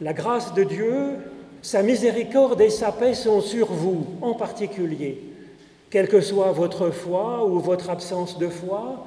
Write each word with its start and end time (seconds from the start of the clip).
La 0.00 0.12
grâce 0.12 0.52
de 0.52 0.62
Dieu, 0.62 1.16
sa 1.62 1.82
miséricorde 1.82 2.60
et 2.60 2.68
sa 2.68 2.92
paix 2.92 3.14
sont 3.14 3.40
sur 3.40 3.72
vous 3.72 4.06
en 4.20 4.34
particulier, 4.34 5.22
quelle 5.88 6.08
que 6.08 6.20
soit 6.20 6.52
votre 6.52 6.90
foi 6.90 7.46
ou 7.46 7.58
votre 7.60 7.88
absence 7.88 8.38
de 8.38 8.48
foi, 8.48 9.06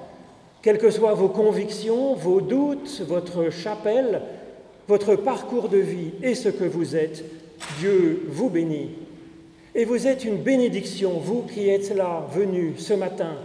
quelles 0.64 0.80
que 0.80 0.90
soient 0.90 1.14
vos 1.14 1.30
convictions, 1.30 2.16
vos 2.16 2.42
doutes, 2.42 3.04
votre 3.08 3.52
chapelle, 3.52 4.22
votre 4.88 5.16
parcours 5.16 5.70
de 5.70 5.78
vie 5.78 6.12
et 6.24 6.34
ce 6.34 6.50
que 6.50 6.64
vous 6.64 6.96
êtes, 6.96 7.24
Dieu 7.78 8.26
vous 8.28 8.50
bénit. 8.50 8.90
Et 9.76 9.86
vous 9.86 10.08
êtes 10.08 10.26
une 10.26 10.38
bénédiction, 10.38 11.20
vous 11.20 11.44
qui 11.44 11.70
êtes 11.70 11.96
là, 11.96 12.28
venus 12.34 12.80
ce 12.80 12.94
matin. 12.94 13.36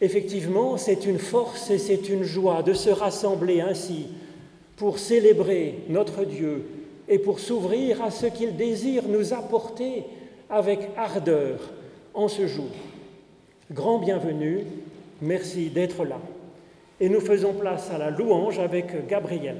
Effectivement, 0.00 0.78
c'est 0.78 1.04
une 1.04 1.18
force 1.18 1.70
et 1.70 1.78
c'est 1.78 2.08
une 2.08 2.24
joie 2.24 2.62
de 2.62 2.72
se 2.72 2.88
rassembler 2.88 3.60
ainsi 3.60 4.06
pour 4.76 4.98
célébrer 4.98 5.80
notre 5.88 6.24
Dieu 6.24 6.64
et 7.08 7.18
pour 7.18 7.40
s'ouvrir 7.40 8.02
à 8.02 8.10
ce 8.10 8.26
qu'il 8.26 8.56
désire 8.56 9.04
nous 9.08 9.32
apporter 9.32 10.04
avec 10.50 10.80
ardeur 10.96 11.60
en 12.12 12.28
ce 12.28 12.46
jour. 12.46 12.70
Grand 13.70 13.98
bienvenue, 13.98 14.60
merci 15.20 15.68
d'être 15.68 16.04
là. 16.04 16.18
Et 17.00 17.08
nous 17.08 17.20
faisons 17.20 17.52
place 17.52 17.90
à 17.90 17.98
la 17.98 18.10
louange 18.10 18.58
avec 18.58 19.06
Gabriel. 19.08 19.56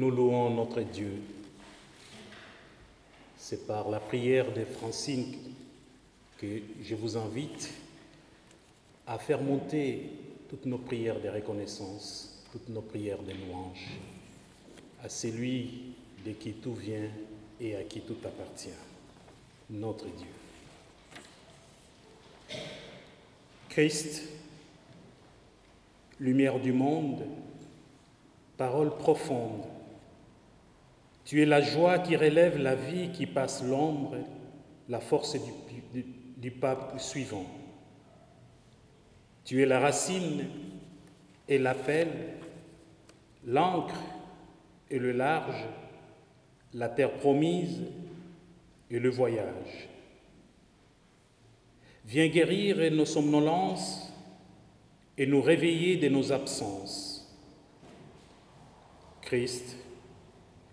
Nous 0.00 0.10
louons 0.10 0.48
notre 0.48 0.80
Dieu. 0.80 1.20
C'est 3.36 3.66
par 3.66 3.90
la 3.90 4.00
prière 4.00 4.50
de 4.50 4.64
Francine 4.64 5.34
que 6.38 6.62
je 6.82 6.94
vous 6.94 7.18
invite 7.18 7.70
à 9.06 9.18
faire 9.18 9.42
monter 9.42 10.10
toutes 10.48 10.64
nos 10.64 10.78
prières 10.78 11.20
de 11.20 11.28
reconnaissance, 11.28 12.42
toutes 12.50 12.70
nos 12.70 12.80
prières 12.80 13.22
de 13.22 13.32
louange 13.32 13.90
à 15.04 15.10
celui 15.10 15.92
de 16.24 16.32
qui 16.32 16.54
tout 16.54 16.72
vient 16.72 17.10
et 17.60 17.76
à 17.76 17.82
qui 17.82 18.00
tout 18.00 18.16
appartient, 18.24 18.70
notre 19.68 20.06
Dieu. 20.06 20.32
Christ, 23.68 24.22
lumière 26.18 26.58
du 26.58 26.72
monde, 26.72 27.22
parole 28.56 28.96
profonde, 28.96 29.64
tu 31.30 31.40
es 31.40 31.46
la 31.46 31.60
joie 31.60 32.00
qui 32.00 32.16
relève 32.16 32.58
la 32.58 32.74
vie, 32.74 33.10
qui 33.12 33.24
passe 33.24 33.62
l'ombre, 33.62 34.16
la 34.88 34.98
force 34.98 35.36
du, 36.36 36.50
pape 36.50 36.98
suivant. 36.98 37.46
Tu 39.44 39.62
es 39.62 39.66
la 39.66 39.78
racine 39.78 40.44
et 41.46 41.58
l'appel, 41.58 42.08
l'encre 43.46 43.94
et 44.90 44.98
le 44.98 45.12
large, 45.12 45.68
la 46.74 46.88
terre 46.88 47.12
promise 47.12 47.80
et 48.90 48.98
le 48.98 49.10
voyage. 49.10 49.88
Viens 52.06 52.26
guérir 52.26 52.90
nos 52.90 53.06
somnolences 53.06 54.12
et 55.16 55.26
nous 55.28 55.42
réveiller 55.42 55.96
de 55.96 56.08
nos 56.08 56.32
absences. 56.32 57.32
Christ, 59.22 59.76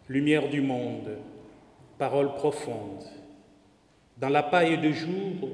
lumière 0.10 0.50
du 0.50 0.62
monde, 0.62 1.18
parole 1.98 2.34
profonde, 2.36 3.04
dans 4.18 4.30
la 4.30 4.44
paille 4.44 4.80
de 4.80 4.92
jour, 4.92 5.50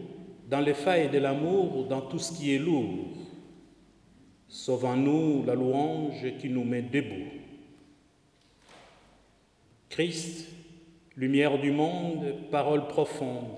dans 0.49 0.59
les 0.59 0.73
failles 0.73 1.09
de 1.09 1.17
l'amour, 1.17 1.85
dans 1.85 2.01
tout 2.01 2.19
ce 2.19 2.33
qui 2.33 2.53
est 2.53 2.59
lourd. 2.59 3.07
Sauvons-nous 4.47 5.43
la 5.45 5.55
louange 5.55 6.37
qui 6.39 6.49
nous 6.49 6.63
met 6.63 6.83
debout. 6.83 7.31
Christ, 9.89 10.49
lumière 11.17 11.59
du 11.59 11.71
monde, 11.71 12.35
parole 12.51 12.87
profonde, 12.87 13.57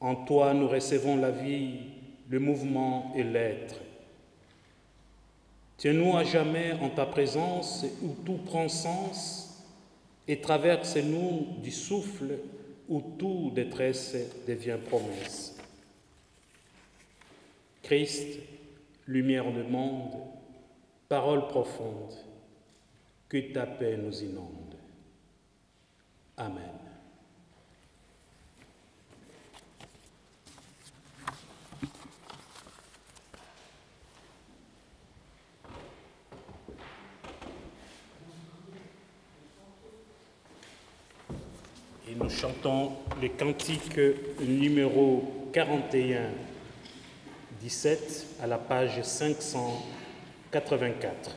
en 0.00 0.16
toi 0.24 0.54
nous 0.54 0.68
recevons 0.68 1.16
la 1.16 1.30
vie, 1.30 1.80
le 2.28 2.40
mouvement 2.40 3.12
et 3.14 3.22
l'être. 3.22 3.76
Tiens-nous 5.76 6.16
à 6.16 6.24
jamais 6.24 6.72
en 6.80 6.90
ta 6.90 7.06
présence 7.06 7.84
où 8.02 8.14
tout 8.24 8.38
prend 8.44 8.68
sens 8.68 9.41
et 10.28 10.40
traverse-nous 10.40 11.56
du 11.62 11.70
souffle 11.70 12.38
où 12.88 13.00
tout 13.18 13.50
détresse 13.54 14.16
devient 14.46 14.78
promesse. 14.84 15.56
Christ, 17.82 18.38
lumière 19.06 19.50
du 19.52 19.62
monde, 19.64 20.12
parole 21.08 21.48
profonde, 21.48 22.14
que 23.28 23.52
ta 23.52 23.66
paix 23.66 23.96
nous 23.96 24.22
inonde. 24.22 24.76
Amen. 26.36 26.91
Nous 42.16 42.30
chantons 42.30 42.92
le 43.20 43.28
cantique 43.28 44.00
numéro 44.40 45.48
41, 45.52 46.30
17 47.60 48.26
à 48.42 48.46
la 48.46 48.56
page 48.58 49.02
584. 49.02 51.36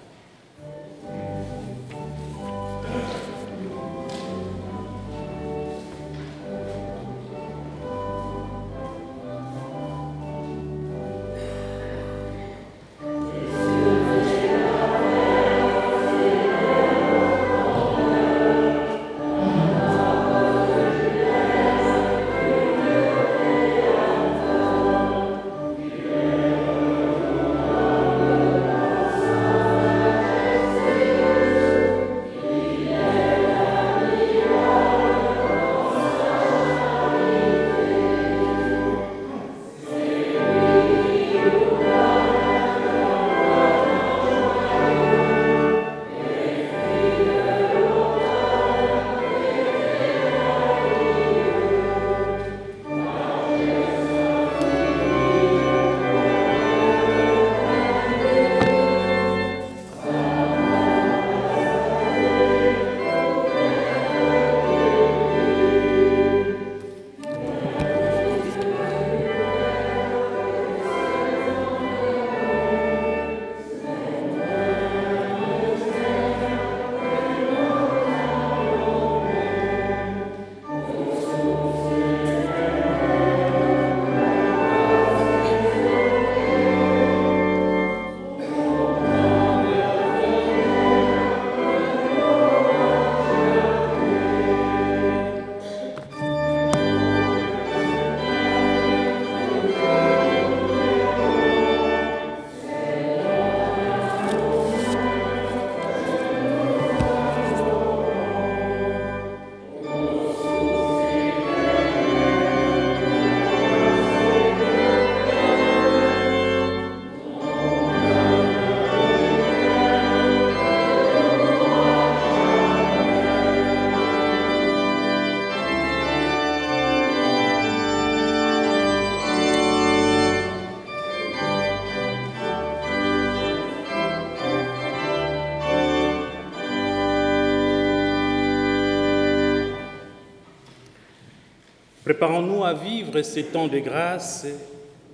Vivre 143.16 143.34
ces 143.34 143.44
temps 143.46 143.68
de 143.68 143.80
grâce 143.80 144.46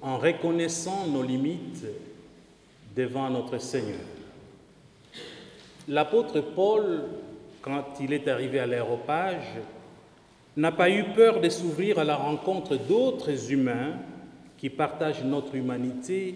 en 0.02 0.18
reconnaissant 0.18 1.06
nos 1.08 1.22
limites 1.22 1.86
devant 2.96 3.30
notre 3.30 3.60
Seigneur. 3.60 4.00
L'apôtre 5.88 6.42
Paul, 6.42 7.04
quand 7.62 8.00
il 8.00 8.14
est 8.14 8.28
arrivé 8.28 8.60
à 8.60 8.66
l'aéropage, 8.66 9.46
n'a 10.58 10.72
pas 10.72 10.90
eu 10.90 11.04
peur 11.16 11.42
de 11.42 11.50
s'ouvrir 11.50 12.00
à 12.00 12.04
la 12.04 12.16
rencontre 12.16 12.76
d'autres 12.76 13.52
humains 13.52 13.94
qui 14.58 14.70
partagent 14.70 15.24
notre 15.24 15.56
humanité 15.56 16.36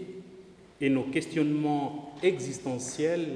et 0.80 0.90
nos 0.90 1.04
questionnements 1.04 2.14
existentiels, 2.22 3.28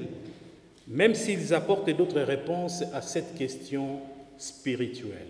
même 0.86 1.14
s'ils 1.14 1.52
apportent 1.52 1.90
d'autres 1.90 2.20
réponses 2.20 2.82
à 2.94 3.02
cette 3.02 3.34
question 3.34 4.00
spirituelle. 4.38 5.28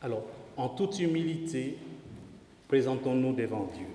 Alors, 0.00 0.24
en 0.58 0.68
toute 0.68 0.98
humilité, 0.98 1.78
présentons-nous 2.66 3.32
devant 3.32 3.70
Dieu. 3.74 3.86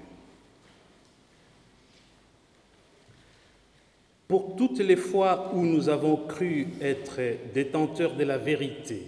Pour 4.29 4.55
toutes 4.55 4.79
les 4.79 4.95
fois 4.95 5.51
où 5.53 5.63
nous 5.63 5.89
avons 5.89 6.15
cru 6.15 6.69
être 6.81 7.19
détenteurs 7.53 8.15
de 8.15 8.23
la 8.23 8.37
vérité, 8.37 9.03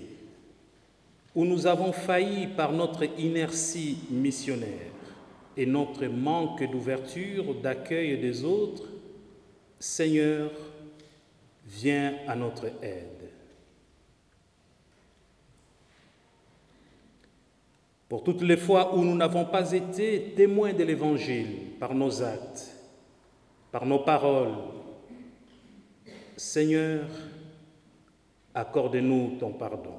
où 1.34 1.46
nous 1.46 1.66
avons 1.66 1.94
failli 1.94 2.48
par 2.48 2.74
notre 2.74 3.06
inertie 3.20 4.00
missionnaire 4.12 4.92
et 5.56 5.66
notre 5.66 6.06
manque 6.08 6.70
d'ouverture, 6.70 7.56
d'accueil 7.56 8.18
des 8.18 8.44
autres, 8.44 8.90
Seigneur, 9.80 10.52
viens 11.66 12.16
à 12.28 12.36
notre 12.36 12.66
aide. 12.82 13.15
Pour 18.16 18.24
toutes 18.24 18.44
les 18.44 18.56
fois 18.56 18.96
où 18.96 19.04
nous 19.04 19.14
n'avons 19.14 19.44
pas 19.44 19.74
été 19.74 20.32
témoins 20.38 20.72
de 20.72 20.86
l'Évangile 20.86 21.72
par 21.78 21.94
nos 21.94 22.24
actes, 22.24 22.74
par 23.74 23.86
nos 23.86 24.00
paroles, 24.00 24.56
Seigneur, 26.38 27.10
accorde-nous 28.54 29.36
ton 29.38 29.52
pardon. 29.52 29.96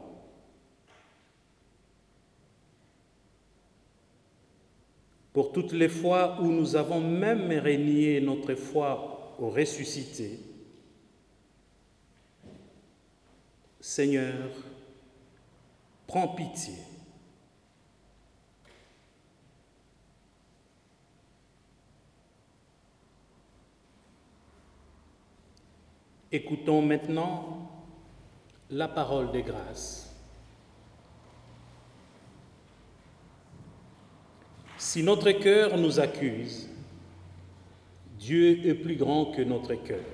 Pour 5.35 5.53
toutes 5.53 5.73
les 5.73 5.91
fois 5.91 6.39
où 6.41 6.47
nous 6.47 6.75
avons 6.75 7.03
même 7.03 7.53
régné 7.53 8.23
notre 8.23 8.55
foi 8.55 9.35
au 9.39 9.51
ressuscité, 9.51 10.41
Seigneur, 13.79 14.49
prends 16.07 16.29
pitié. 16.29 16.96
Écoutons 26.37 26.83
maintenant 26.83 27.71
la 28.69 28.89
parole 28.89 29.33
de 29.33 29.41
grâce. 29.41 30.15
Si 34.77 35.03
notre 35.03 35.31
cœur 35.31 35.79
nous 35.79 35.99
accuse, 35.99 36.69
Dieu 38.19 38.67
est 38.67 38.75
plus 38.75 38.97
grand 38.97 39.33
que 39.33 39.41
notre 39.41 39.77
cœur. 39.77 40.05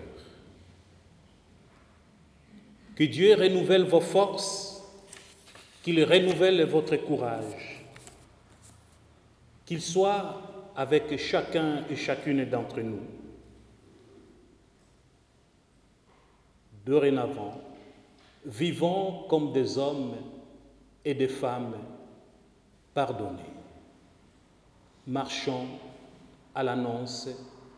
Que 2.94 3.02
Dieu 3.02 3.34
renouvelle 3.34 3.82
vos 3.82 4.00
forces, 4.00 4.80
qu'il 5.82 6.04
renouvelle 6.04 6.64
votre 6.66 6.94
courage, 6.98 7.84
qu'il 9.66 9.82
soit 9.82 10.40
avec 10.76 11.18
chacun 11.18 11.82
et 11.90 11.96
chacune 11.96 12.44
d'entre 12.44 12.80
nous 12.80 13.21
Dorénavant, 16.84 17.60
vivons 18.44 19.24
comme 19.28 19.52
des 19.52 19.78
hommes 19.78 20.16
et 21.04 21.14
des 21.14 21.28
femmes 21.28 21.76
pardonnés. 22.94 23.38
Marchons 25.06 25.66
à 26.54 26.62
l'annonce 26.62 27.28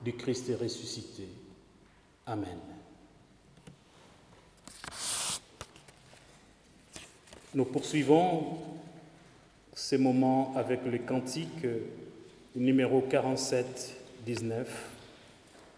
du 0.02 0.14
Christ 0.14 0.50
ressuscité. 0.60 1.28
Amen. 2.26 2.58
Nous 7.54 7.64
poursuivons 7.64 8.58
ces 9.74 9.98
moments 9.98 10.54
avec 10.56 10.84
le 10.84 10.98
cantique 10.98 11.66
numéro 12.56 13.02
47, 13.02 13.96
19, 14.26 14.90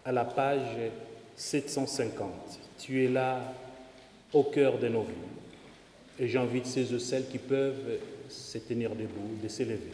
à 0.05 0.11
la 0.11 0.25
page 0.25 0.91
750. 1.35 2.66
Tu 2.87 3.03
es 3.03 3.09
là 3.09 3.53
au 4.31 4.43
cœur 4.43 4.77
de 4.79 4.87
nos 4.87 5.01
vies. 5.01 5.13
Et 6.21 6.29
j'invite 6.29 6.65
ceux 6.65 6.93
et 6.93 6.99
celles 6.99 7.27
qui 7.27 7.37
peuvent 7.37 7.99
se 8.29 8.59
tenir 8.59 8.91
debout, 8.91 9.37
de 9.43 9.49
s'élever. 9.49 9.91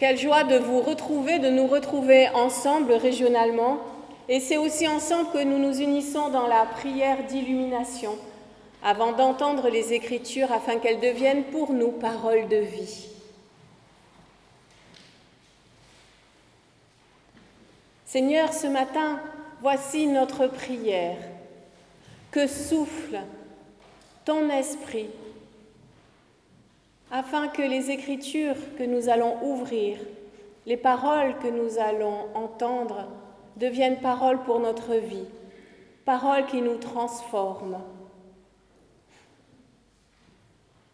Quelle 0.00 0.16
joie 0.16 0.44
de 0.44 0.56
vous 0.56 0.80
retrouver, 0.80 1.40
de 1.40 1.50
nous 1.50 1.66
retrouver 1.66 2.30
ensemble 2.30 2.94
régionalement. 2.94 3.80
Et 4.30 4.40
c'est 4.40 4.56
aussi 4.56 4.88
ensemble 4.88 5.30
que 5.30 5.44
nous 5.44 5.58
nous 5.58 5.78
unissons 5.78 6.30
dans 6.30 6.46
la 6.46 6.64
prière 6.64 7.24
d'illumination 7.24 8.16
avant 8.82 9.12
d'entendre 9.12 9.68
les 9.68 9.92
Écritures 9.92 10.50
afin 10.52 10.78
qu'elles 10.78 11.00
deviennent 11.00 11.44
pour 11.44 11.74
nous 11.74 11.90
paroles 11.90 12.48
de 12.48 12.56
vie. 12.56 13.08
Seigneur, 18.06 18.54
ce 18.54 18.68
matin, 18.68 19.20
voici 19.60 20.06
notre 20.06 20.46
prière. 20.46 21.18
Que 22.30 22.46
souffle 22.46 23.20
ton 24.24 24.48
esprit 24.48 25.10
afin 27.10 27.48
que 27.48 27.62
les 27.62 27.90
Écritures 27.90 28.56
que 28.76 28.84
nous 28.84 29.08
allons 29.08 29.42
ouvrir, 29.42 29.98
les 30.66 30.76
paroles 30.76 31.36
que 31.38 31.48
nous 31.48 31.78
allons 31.78 32.26
entendre, 32.34 33.08
deviennent 33.56 34.00
paroles 34.00 34.42
pour 34.42 34.60
notre 34.60 34.94
vie, 34.94 35.26
paroles 36.04 36.46
qui 36.46 36.62
nous 36.62 36.76
transforment. 36.76 37.80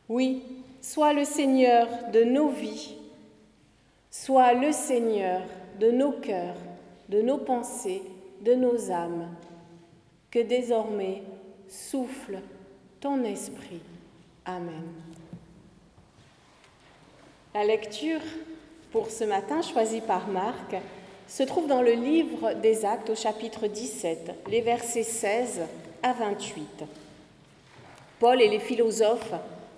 Oui, 0.08 0.42
sois 0.80 1.12
le 1.12 1.24
Seigneur 1.24 1.86
de 2.12 2.22
nos 2.24 2.48
vies, 2.48 2.96
sois 4.10 4.54
le 4.54 4.72
Seigneur 4.72 5.42
de 5.78 5.90
nos 5.90 6.12
cœurs, 6.12 6.56
de 7.08 7.20
nos 7.20 7.38
pensées, 7.38 8.02
de 8.40 8.54
nos 8.54 8.90
âmes, 8.90 9.28
que 10.30 10.38
désormais 10.38 11.22
souffle 11.68 12.38
ton 13.00 13.24
esprit. 13.24 13.82
Amen. 14.44 15.05
La 17.56 17.64
lecture 17.64 18.20
pour 18.92 19.08
ce 19.10 19.24
matin, 19.24 19.62
choisie 19.62 20.02
par 20.02 20.28
Marc, 20.28 20.76
se 21.26 21.42
trouve 21.42 21.66
dans 21.66 21.80
le 21.80 21.92
livre 21.92 22.52
des 22.52 22.84
Actes 22.84 23.08
au 23.08 23.14
chapitre 23.14 23.66
17, 23.66 24.30
les 24.50 24.60
versets 24.60 25.02
16 25.02 25.62
à 26.02 26.12
28. 26.12 26.84
Paul 28.20 28.42
et 28.42 28.48
les 28.50 28.58
philosophes 28.58 29.32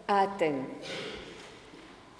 à 0.08 0.22
Athènes. 0.22 0.64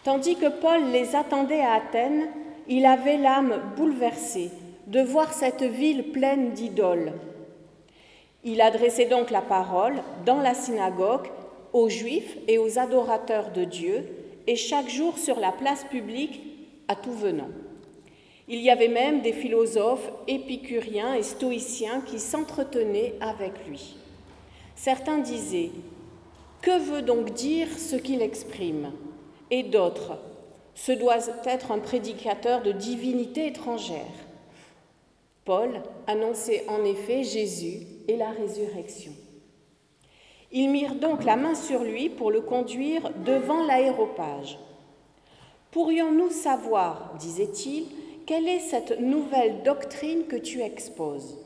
Tandis 0.04 0.36
que 0.36 0.48
Paul 0.48 0.92
les 0.92 1.16
attendait 1.16 1.62
à 1.62 1.72
Athènes, 1.72 2.28
il 2.68 2.86
avait 2.86 3.18
l'âme 3.18 3.60
bouleversée 3.76 4.52
de 4.86 5.00
voir 5.00 5.32
cette 5.32 5.64
ville 5.64 6.12
pleine 6.12 6.52
d'idoles. 6.52 7.14
Il 8.44 8.60
adressait 8.60 9.06
donc 9.06 9.32
la 9.32 9.42
parole 9.42 9.96
dans 10.24 10.40
la 10.40 10.54
synagogue 10.54 11.26
aux 11.72 11.88
Juifs 11.88 12.36
et 12.46 12.58
aux 12.58 12.78
adorateurs 12.78 13.50
de 13.50 13.64
Dieu, 13.64 14.04
et 14.48 14.56
chaque 14.56 14.88
jour 14.88 15.18
sur 15.18 15.38
la 15.38 15.52
place 15.52 15.84
publique 15.84 16.40
à 16.88 16.96
tout 16.96 17.12
venant. 17.12 17.50
Il 18.48 18.60
y 18.60 18.70
avait 18.70 18.88
même 18.88 19.20
des 19.20 19.34
philosophes 19.34 20.10
épicuriens 20.26 21.12
et 21.12 21.22
stoïciens 21.22 22.00
qui 22.00 22.18
s'entretenaient 22.18 23.12
avec 23.20 23.66
lui. 23.68 23.98
Certains 24.74 25.18
disaient 25.18 25.70
que 26.62 26.78
veut 26.78 27.02
donc 27.02 27.34
dire 27.34 27.68
ce 27.78 27.96
qu'il 27.96 28.22
exprime? 28.22 28.92
Et 29.50 29.64
d'autres, 29.64 30.18
ce 30.74 30.92
doit 30.92 31.18
être 31.44 31.70
un 31.70 31.78
prédicateur 31.78 32.62
de 32.62 32.72
divinité 32.72 33.48
étrangère. 33.48 34.00
Paul 35.44 35.82
annonçait 36.06 36.64
en 36.68 36.84
effet 36.84 37.22
Jésus 37.22 37.80
et 38.08 38.16
la 38.16 38.30
résurrection. 38.30 39.12
Ils 40.50 40.70
mirent 40.70 40.94
donc 40.94 41.24
la 41.24 41.36
main 41.36 41.54
sur 41.54 41.84
lui 41.84 42.08
pour 42.08 42.30
le 42.30 42.40
conduire 42.40 43.10
devant 43.24 43.64
l'aéropage. 43.64 44.58
Pourrions-nous 45.70 46.30
savoir, 46.30 47.14
disait-il, 47.18 47.84
quelle 48.24 48.48
est 48.48 48.60
cette 48.60 49.00
nouvelle 49.00 49.62
doctrine 49.62 50.24
que 50.26 50.36
tu 50.36 50.62
exposes? 50.62 51.36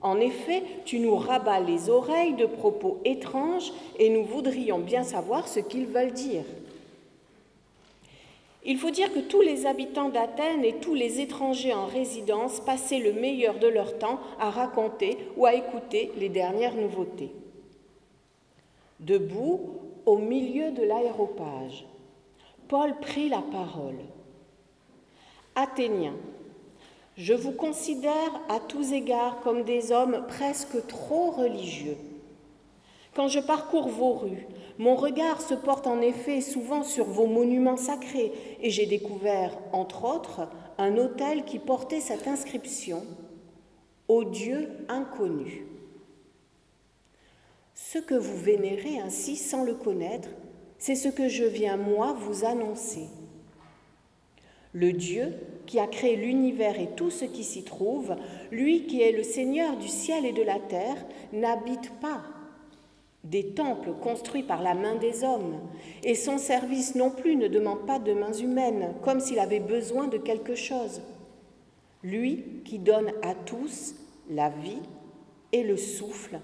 En 0.00 0.20
effet, 0.20 0.62
tu 0.84 0.98
nous 1.00 1.16
rabats 1.16 1.60
les 1.60 1.90
oreilles 1.90 2.34
de 2.34 2.46
propos 2.46 2.98
étranges 3.04 3.72
et 3.98 4.08
nous 4.10 4.24
voudrions 4.24 4.78
bien 4.78 5.02
savoir 5.02 5.48
ce 5.48 5.60
qu'ils 5.60 5.86
veulent 5.86 6.12
dire. 6.12 6.44
Il 8.64 8.76
faut 8.76 8.90
dire 8.90 9.12
que 9.12 9.20
tous 9.20 9.40
les 9.40 9.66
habitants 9.66 10.08
d'Athènes 10.08 10.64
et 10.64 10.74
tous 10.74 10.94
les 10.94 11.20
étrangers 11.20 11.72
en 11.72 11.86
résidence 11.86 12.60
passaient 12.60 12.98
le 12.98 13.12
meilleur 13.12 13.58
de 13.58 13.68
leur 13.68 13.98
temps 13.98 14.20
à 14.38 14.50
raconter 14.50 15.16
ou 15.36 15.46
à 15.46 15.54
écouter 15.54 16.12
les 16.18 16.28
dernières 16.28 16.74
nouveautés. 16.74 17.30
Debout, 19.00 19.60
au 20.06 20.18
milieu 20.18 20.72
de 20.72 20.82
l'aéropage, 20.82 21.86
Paul 22.66 22.96
prit 23.00 23.28
la 23.28 23.42
parole. 23.42 24.00
Athéniens, 25.54 26.16
je 27.16 27.32
vous 27.32 27.52
considère 27.52 28.40
à 28.48 28.58
tous 28.58 28.92
égards 28.92 29.38
comme 29.40 29.62
des 29.62 29.92
hommes 29.92 30.24
presque 30.26 30.84
trop 30.88 31.30
religieux. 31.30 31.96
Quand 33.14 33.28
je 33.28 33.38
parcours 33.38 33.88
vos 33.88 34.14
rues, 34.14 34.48
mon 34.78 34.96
regard 34.96 35.40
se 35.42 35.54
porte 35.54 35.86
en 35.86 36.00
effet 36.00 36.40
souvent 36.40 36.82
sur 36.82 37.04
vos 37.04 37.28
monuments 37.28 37.76
sacrés 37.76 38.32
et 38.60 38.70
j'ai 38.70 38.86
découvert, 38.86 39.56
entre 39.72 40.04
autres, 40.12 40.48
un 40.76 40.96
hôtel 40.96 41.44
qui 41.44 41.60
portait 41.60 42.00
cette 42.00 42.26
inscription 42.26 43.04
Au 44.08 44.24
Dieu 44.24 44.70
inconnu. 44.88 45.67
Ce 47.90 47.96
que 47.98 48.14
vous 48.14 48.36
vénérez 48.36 48.98
ainsi 48.98 49.34
sans 49.34 49.64
le 49.64 49.72
connaître, 49.72 50.28
c'est 50.76 50.94
ce 50.94 51.08
que 51.08 51.26
je 51.26 51.44
viens 51.44 51.78
moi 51.78 52.12
vous 52.12 52.44
annoncer. 52.44 53.06
Le 54.74 54.92
Dieu 54.92 55.32
qui 55.64 55.78
a 55.78 55.86
créé 55.86 56.14
l'univers 56.14 56.78
et 56.78 56.90
tout 56.96 57.08
ce 57.08 57.24
qui 57.24 57.42
s'y 57.42 57.64
trouve, 57.64 58.14
lui 58.50 58.84
qui 58.84 59.00
est 59.00 59.12
le 59.12 59.22
Seigneur 59.22 59.78
du 59.78 59.88
ciel 59.88 60.26
et 60.26 60.34
de 60.34 60.42
la 60.42 60.58
terre, 60.58 61.02
n'habite 61.32 61.90
pas 61.98 62.20
des 63.24 63.54
temples 63.54 63.94
construits 64.02 64.42
par 64.42 64.62
la 64.62 64.74
main 64.74 64.96
des 64.96 65.24
hommes, 65.24 65.58
et 66.04 66.14
son 66.14 66.36
service 66.36 66.94
non 66.94 67.10
plus 67.10 67.36
ne 67.36 67.48
demande 67.48 67.86
pas 67.86 67.98
de 67.98 68.12
mains 68.12 68.34
humaines, 68.34 68.96
comme 69.00 69.18
s'il 69.18 69.38
avait 69.38 69.60
besoin 69.60 70.08
de 70.08 70.18
quelque 70.18 70.56
chose. 70.56 71.00
Lui 72.02 72.60
qui 72.66 72.78
donne 72.78 73.12
à 73.22 73.34
tous 73.34 73.94
la 74.28 74.50
vie 74.50 74.82
et 75.52 75.62
le 75.62 75.78
souffle 75.78 76.38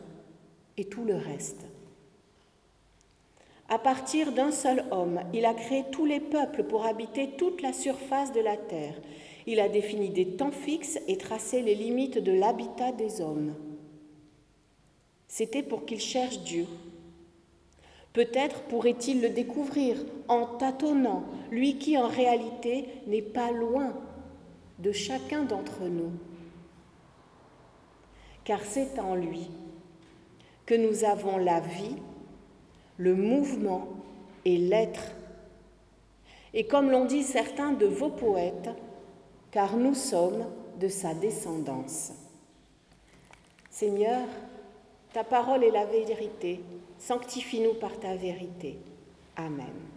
et 0.77 0.85
tout 0.87 1.05
le 1.05 1.17
reste. 1.17 1.67
À 3.69 3.79
partir 3.79 4.33
d'un 4.33 4.51
seul 4.51 4.85
homme, 4.91 5.21
il 5.33 5.47
a 5.47 5.55
créé 5.55 5.85
tous 5.91 6.05
les 6.05 6.21
peuples 6.21 6.65
pour 6.65 6.85
habiter 6.85 7.31
toute 7.39 7.63
la 7.63 7.73
surface 7.73 8.33
de 8.33 8.41
la 8.41 8.57
terre. 8.57 8.95
Il 9.47 9.59
a 9.59 9.69
défini 9.69 10.11
des 10.11 10.37
temps 10.37 10.51
fixes 10.51 10.99
et 11.09 11.17
tracé 11.17 11.63
les 11.63 11.75
limites 11.75 12.19
de 12.19 12.33
l'habitat 12.33 12.93
des 12.93 13.21
hommes. 13.21 13.55
C'était 15.29 15.63
pour 15.63 15.87
qu'il 15.87 16.01
cherche 16.01 16.41
Dieu. 16.41 16.67
Peut-être 18.13 18.63
pourrait-il 18.65 19.21
le 19.21 19.31
découvrir 19.31 19.97
en 20.29 20.47
tâtonnant, 20.47 21.25
lui 21.51 21.79
qui 21.79 21.99
en 21.99 22.07
réalité 22.07 22.87
n'est 23.07 23.23
pas 23.23 23.51
loin 23.51 23.95
de 24.79 24.93
chacun 24.93 25.43
d'entre 25.43 25.85
nous. 25.85 26.13
Car 28.45 28.61
c'est 28.63 28.99
en 28.99 29.15
lui 29.15 29.49
que 30.67 30.75
nous 30.75 31.05
avons 31.05 31.37
la 31.37 31.61
vie 31.61 31.97
le 32.99 33.15
mouvement 33.15 33.89
et 34.45 34.57
l'être. 34.57 35.13
Et 36.53 36.67
comme 36.67 36.91
l'ont 36.91 37.07
dit 37.07 37.23
certains 37.23 37.73
de 37.73 37.87
vos 37.87 38.11
poètes, 38.11 38.71
car 39.51 39.77
nous 39.77 39.95
sommes 39.95 40.47
de 40.79 40.89
sa 40.89 41.15
descendance. 41.15 42.13
Seigneur, 43.71 44.27
ta 45.13 45.25
parole 45.25 45.65
est 45.65 45.71
la 45.71 45.87
vérité, 45.87 46.61
sanctifie-nous 46.99 47.75
par 47.75 47.99
ta 47.99 48.15
vérité. 48.15 48.79
Amen. 49.37 49.94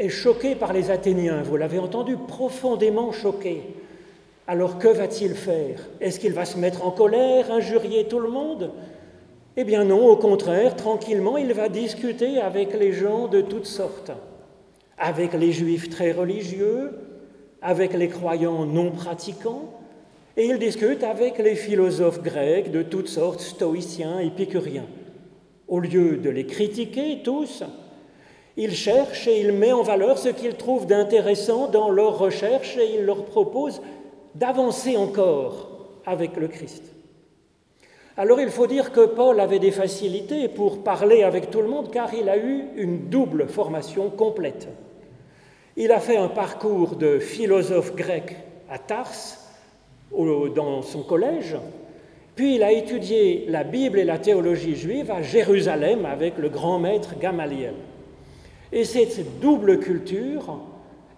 Est 0.00 0.08
choqué 0.08 0.54
par 0.54 0.72
les 0.72 0.90
Athéniens, 0.90 1.42
vous 1.42 1.58
l'avez 1.58 1.78
entendu, 1.78 2.16
profondément 2.16 3.12
choqué. 3.12 3.62
Alors 4.46 4.78
que 4.78 4.88
va-t-il 4.88 5.34
faire? 5.34 5.86
Est-ce 6.00 6.18
qu'il 6.18 6.32
va 6.32 6.46
se 6.46 6.58
mettre 6.58 6.86
en 6.86 6.90
colère, 6.90 7.52
injurier 7.52 8.06
tout 8.08 8.18
le 8.18 8.30
monde? 8.30 8.72
Eh 9.58 9.64
bien 9.64 9.84
non, 9.84 10.06
au 10.06 10.16
contraire, 10.16 10.74
tranquillement, 10.74 11.36
il 11.36 11.52
va 11.52 11.68
discuter 11.68 12.38
avec 12.38 12.72
les 12.78 12.92
gens 12.92 13.28
de 13.28 13.42
toutes 13.42 13.66
sortes, 13.66 14.10
avec 14.96 15.34
les 15.34 15.52
juifs 15.52 15.90
très 15.90 16.12
religieux, 16.12 16.92
avec 17.60 17.92
les 17.92 18.08
croyants 18.08 18.64
non 18.64 18.90
pratiquants, 18.92 19.70
et 20.38 20.46
il 20.46 20.58
discute 20.58 21.02
avec 21.02 21.38
les 21.38 21.56
philosophes 21.56 22.22
grecs 22.22 22.70
de 22.70 22.82
toutes 22.82 23.08
sortes, 23.08 23.40
stoïciens, 23.40 24.18
épicuriens. 24.20 24.86
Au 25.68 25.78
lieu 25.78 26.16
de 26.16 26.30
les 26.30 26.46
critiquer 26.46 27.18
tous, 27.22 27.64
il 28.62 28.74
cherche 28.74 29.26
et 29.26 29.40
il 29.40 29.52
met 29.52 29.72
en 29.72 29.80
valeur 29.80 30.18
ce 30.18 30.28
qu'il 30.28 30.54
trouve 30.54 30.86
d'intéressant 30.86 31.68
dans 31.68 31.88
leurs 31.88 32.18
recherches 32.18 32.76
et 32.76 32.96
il 32.96 33.06
leur 33.06 33.24
propose 33.24 33.80
d'avancer 34.34 34.98
encore 34.98 35.70
avec 36.04 36.36
le 36.36 36.46
Christ. 36.46 36.84
Alors 38.18 38.38
il 38.38 38.50
faut 38.50 38.66
dire 38.66 38.92
que 38.92 39.06
Paul 39.06 39.40
avait 39.40 39.60
des 39.60 39.70
facilités 39.70 40.46
pour 40.48 40.84
parler 40.84 41.22
avec 41.22 41.50
tout 41.50 41.62
le 41.62 41.68
monde 41.68 41.90
car 41.90 42.12
il 42.12 42.28
a 42.28 42.36
eu 42.36 42.66
une 42.76 43.08
double 43.08 43.48
formation 43.48 44.10
complète. 44.10 44.68
Il 45.78 45.90
a 45.90 45.98
fait 45.98 46.18
un 46.18 46.28
parcours 46.28 46.96
de 46.96 47.18
philosophe 47.18 47.94
grec 47.96 48.36
à 48.68 48.78
Tars, 48.78 49.38
dans 50.54 50.82
son 50.82 51.02
collège, 51.02 51.56
puis 52.36 52.56
il 52.56 52.62
a 52.62 52.72
étudié 52.72 53.46
la 53.48 53.64
Bible 53.64 53.98
et 53.98 54.04
la 54.04 54.18
théologie 54.18 54.76
juive 54.76 55.10
à 55.10 55.22
Jérusalem 55.22 56.04
avec 56.04 56.36
le 56.36 56.50
grand 56.50 56.78
maître 56.78 57.18
Gamaliel. 57.18 57.74
Et 58.72 58.84
cette 58.84 59.40
double 59.40 59.80
culture, 59.80 60.60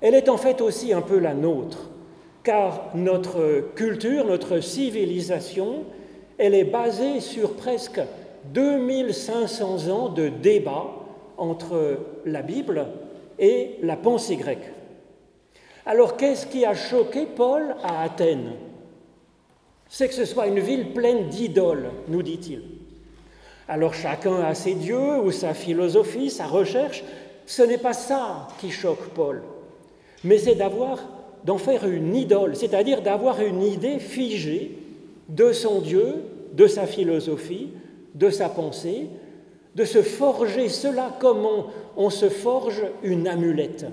elle 0.00 0.14
est 0.14 0.28
en 0.28 0.36
fait 0.36 0.60
aussi 0.60 0.92
un 0.92 1.02
peu 1.02 1.18
la 1.18 1.34
nôtre, 1.34 1.90
car 2.42 2.90
notre 2.94 3.72
culture, 3.74 4.26
notre 4.26 4.60
civilisation, 4.60 5.84
elle 6.38 6.54
est 6.54 6.64
basée 6.64 7.20
sur 7.20 7.54
presque 7.54 8.00
2500 8.52 9.88
ans 9.88 10.08
de 10.08 10.28
débat 10.28 10.86
entre 11.36 11.98
la 12.24 12.42
Bible 12.42 12.86
et 13.38 13.76
la 13.82 13.96
pensée 13.96 14.36
grecque. 14.36 14.72
Alors 15.84 16.16
qu'est-ce 16.16 16.46
qui 16.46 16.64
a 16.64 16.74
choqué 16.74 17.26
Paul 17.26 17.74
à 17.82 18.02
Athènes? 18.02 18.52
C'est 19.88 20.08
que 20.08 20.14
ce 20.14 20.24
soit 20.24 20.46
une 20.46 20.60
ville 20.60 20.92
pleine 20.92 21.28
d'idoles, 21.28 21.90
nous 22.08 22.22
dit-il. 22.22 22.62
Alors 23.68 23.94
chacun 23.94 24.40
a 24.40 24.54
ses 24.54 24.74
dieux 24.74 25.18
ou 25.20 25.30
sa 25.30 25.54
philosophie, 25.54 26.30
sa 26.30 26.46
recherche. 26.46 27.04
Ce 27.52 27.60
n'est 27.60 27.76
pas 27.76 27.92
ça 27.92 28.48
qui 28.58 28.70
choque 28.70 29.10
Paul, 29.14 29.42
mais 30.24 30.38
c'est 30.38 30.56
d'en 31.44 31.58
faire 31.58 31.86
une 31.86 32.16
idole, 32.16 32.56
c'est-à-dire 32.56 33.02
d'avoir 33.02 33.42
une 33.42 33.62
idée 33.62 33.98
figée 33.98 34.78
de 35.28 35.52
son 35.52 35.82
Dieu, 35.82 36.14
de 36.54 36.66
sa 36.66 36.86
philosophie, 36.86 37.68
de 38.14 38.30
sa 38.30 38.48
pensée, 38.48 39.08
de 39.74 39.84
se 39.84 40.00
forger 40.00 40.70
cela 40.70 41.14
comme 41.20 41.46
on 41.94 42.08
se 42.08 42.30
forge 42.30 42.84
une 43.02 43.28
amulette. 43.28 43.84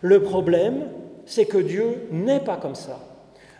Le 0.00 0.22
problème, 0.22 0.86
c'est 1.24 1.46
que 1.46 1.58
Dieu 1.58 2.06
n'est 2.12 2.38
pas 2.38 2.58
comme 2.58 2.76
ça. 2.76 3.00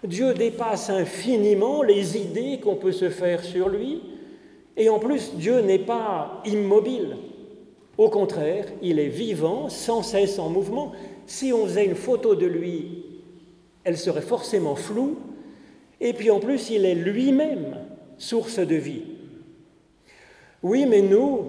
Dieu 0.05 0.33
dépasse 0.33 0.91
infiniment 0.91 1.83
les 1.83 2.17
idées 2.19 2.61
qu'on 2.61 2.77
peut 2.77 2.93
se 2.93 3.11
faire 3.11 3.43
sur 3.43 3.69
lui, 3.69 4.01
et 4.77 4.89
en 4.89 5.01
plus, 5.01 5.35
Dieu 5.35 5.61
n'est 5.63 5.81
pas 5.81 6.41
immobile. 6.45 7.17
Au 7.99 8.11
contraire, 8.11 8.67
il 8.83 8.99
est 8.99 9.09
vivant, 9.09 9.69
sans 9.69 10.03
cesse 10.03 10.39
en 10.39 10.51
mouvement. 10.51 10.93
Si 11.27 11.53
on 11.53 11.67
faisait 11.67 11.87
une 11.87 11.95
photo 11.95 12.35
de 12.35 12.47
lui, 12.47 13.05
elle 13.85 13.97
serait 13.97 14.21
forcément 14.21 14.75
floue, 14.75 15.17
et 16.01 16.13
puis 16.13 16.31
en 16.31 16.41
plus, 16.41 16.71
il 16.71 16.85
est 16.85 16.95
lui-même 16.95 17.79
source 18.19 18.59
de 18.59 18.75
vie. 18.75 19.05
Oui, 20.63 20.85
mais 20.87 21.01
nous, 21.01 21.47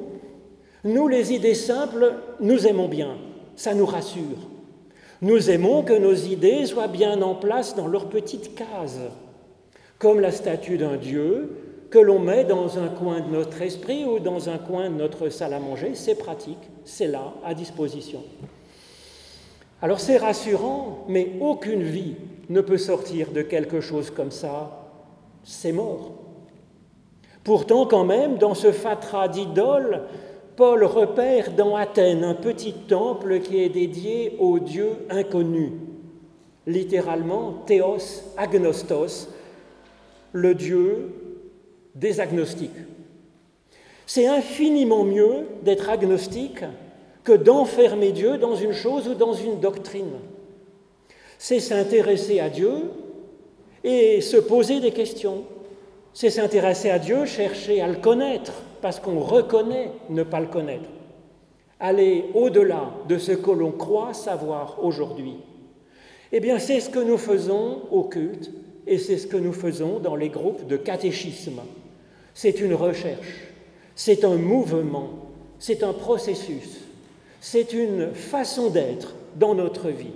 nous 0.83 1.07
les 1.07 1.33
idées 1.33 1.53
simples, 1.53 2.13
nous 2.39 2.65
aimons 2.65 2.88
bien, 2.88 3.17
ça 3.55 3.73
nous 3.73 3.86
rassure. 3.86 4.49
Nous 5.21 5.49
aimons 5.49 5.83
que 5.83 5.97
nos 5.97 6.13
idées 6.13 6.65
soient 6.65 6.88
bien 6.88 7.21
en 7.21 7.36
place 7.36 7.75
dans 7.75 7.88
leur 7.88 8.07
petite 8.07 8.55
case, 8.55 8.99
comme 9.97 10.19
la 10.19 10.31
statue 10.31 10.77
d'un 10.77 10.95
Dieu 10.95 11.66
que 11.89 12.00
l'on 12.00 12.19
met 12.19 12.43
dans 12.43 12.80
un 12.80 12.89
coin 12.89 13.21
de 13.21 13.30
notre 13.30 13.62
esprit 13.62 14.06
ou 14.06 14.19
dans 14.19 14.50
un 14.50 14.58
coin 14.58 14.89
de 14.89 14.95
notre 14.95 15.30
salle 15.30 15.54
à 15.54 15.60
manger. 15.60 15.91
C'est 15.93 16.15
pratique, 16.15 16.69
c'est 16.84 17.08
là, 17.08 17.34
à 17.45 17.54
disposition. 17.54 18.23
Alors 19.82 20.00
c'est 20.00 20.17
rassurant, 20.17 21.06
mais 21.08 21.34
aucune 21.39 21.84
vie 21.84 22.15
ne 22.50 22.62
peut 22.62 22.78
sortir 22.78 23.32
de 23.32 23.41
quelque 23.41 23.80
chose 23.80 24.10
comme 24.10 24.32
ça. 24.32 24.91
C'est 25.43 25.71
mort. 25.71 26.12
Pourtant, 27.43 27.86
quand 27.86 28.04
même, 28.04 28.38
dans 28.38 28.56
ce 28.56 28.71
fatras 28.71 29.30
d'idoles, 29.30 30.02
Paul 30.58 30.84
repère 30.84 31.52
dans 31.52 31.76
Athènes 31.76 32.23
un 32.23 32.34
petit 32.34 32.73
temple 32.73 33.39
qui 33.39 33.62
est 33.63 33.69
dédié 33.69 34.36
au 34.39 34.60
Dieu 34.60 34.89
inconnu, 35.10 35.73
littéralement 36.65 37.54
Théos 37.65 38.23
agnostos, 38.36 39.30
le 40.34 40.56
Dieu 40.56 41.27
des 41.99 42.19
agnostiques. 42.19 42.71
C'est 44.05 44.27
infiniment 44.27 45.03
mieux 45.03 45.47
d'être 45.63 45.89
agnostique 45.89 46.63
que 47.23 47.33
d'enfermer 47.33 48.12
Dieu 48.12 48.38
dans 48.38 48.55
une 48.55 48.71
chose 48.71 49.07
ou 49.07 49.15
dans 49.15 49.33
une 49.33 49.60
doctrine. 49.60 50.13
C'est 51.38 51.60
s'intéresser 51.60 52.39
à 52.39 52.49
Dieu 52.49 52.91
et 53.83 54.21
se 54.21 54.38
poser 54.38 54.79
des 54.79 54.91
questions. 54.91 55.43
C'est 56.13 56.29
s'intéresser 56.29 56.89
à 56.89 56.99
Dieu, 56.99 57.25
chercher 57.25 57.81
à 57.81 57.88
le 57.88 57.95
connaître, 57.95 58.53
parce 58.81 58.99
qu'on 58.99 59.19
reconnaît 59.19 59.91
ne 60.10 60.23
pas 60.23 60.39
le 60.39 60.47
connaître. 60.47 60.89
Aller 61.79 62.25
au-delà 62.33 62.91
de 63.07 63.17
ce 63.17 63.33
que 63.33 63.51
l'on 63.51 63.71
croit 63.71 64.13
savoir 64.13 64.83
aujourd'hui. 64.83 65.36
Eh 66.31 66.39
bien, 66.39 66.60
c'est 66.60 66.79
ce 66.79 66.89
que 66.89 66.99
nous 66.99 67.17
faisons 67.17 67.81
au 67.91 68.03
culte 68.03 68.51
et 68.88 68.97
c'est 68.97 69.17
ce 69.17 69.27
que 69.27 69.38
nous 69.38 69.53
faisons 69.53 69.99
dans 69.99 70.15
les 70.15 70.29
groupes 70.29 70.65
de 70.65 70.77
catéchisme. 70.77 71.62
C'est 72.38 72.62
une 72.62 72.76
recherche, 72.76 73.47
c'est 73.95 74.23
un 74.23 74.36
mouvement, 74.36 75.10
c'est 75.58 75.82
un 75.82 75.91
processus, 75.91 76.82
c'est 77.41 77.73
une 77.73 78.13
façon 78.13 78.69
d'être 78.69 79.15
dans 79.38 79.56
notre 79.56 79.89
vie. 79.89 80.13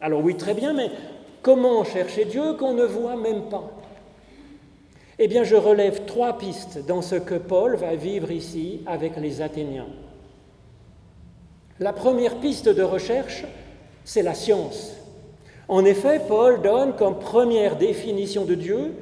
Alors 0.00 0.22
oui, 0.22 0.36
très 0.36 0.54
bien, 0.54 0.72
mais 0.72 0.92
comment 1.42 1.82
chercher 1.82 2.24
Dieu 2.24 2.52
qu'on 2.52 2.74
ne 2.74 2.84
voit 2.84 3.16
même 3.16 3.48
pas? 3.50 3.68
Eh 5.18 5.26
bien, 5.26 5.42
je 5.42 5.56
relève 5.56 6.04
trois 6.04 6.38
pistes 6.38 6.86
dans 6.86 7.02
ce 7.02 7.16
que 7.16 7.34
Paul 7.34 7.74
va 7.74 7.96
vivre 7.96 8.30
ici 8.30 8.82
avec 8.86 9.16
les 9.16 9.42
Athéniens. 9.42 9.88
La 11.80 11.92
première 11.92 12.36
piste 12.36 12.68
de 12.68 12.82
recherche, 12.82 13.44
c'est 14.04 14.22
la 14.22 14.34
science. 14.34 14.92
En 15.66 15.84
effet, 15.84 16.20
Paul 16.28 16.62
donne 16.62 16.94
comme 16.94 17.18
première 17.18 17.74
définition 17.74 18.44
de 18.44 18.54
Dieu 18.54 18.94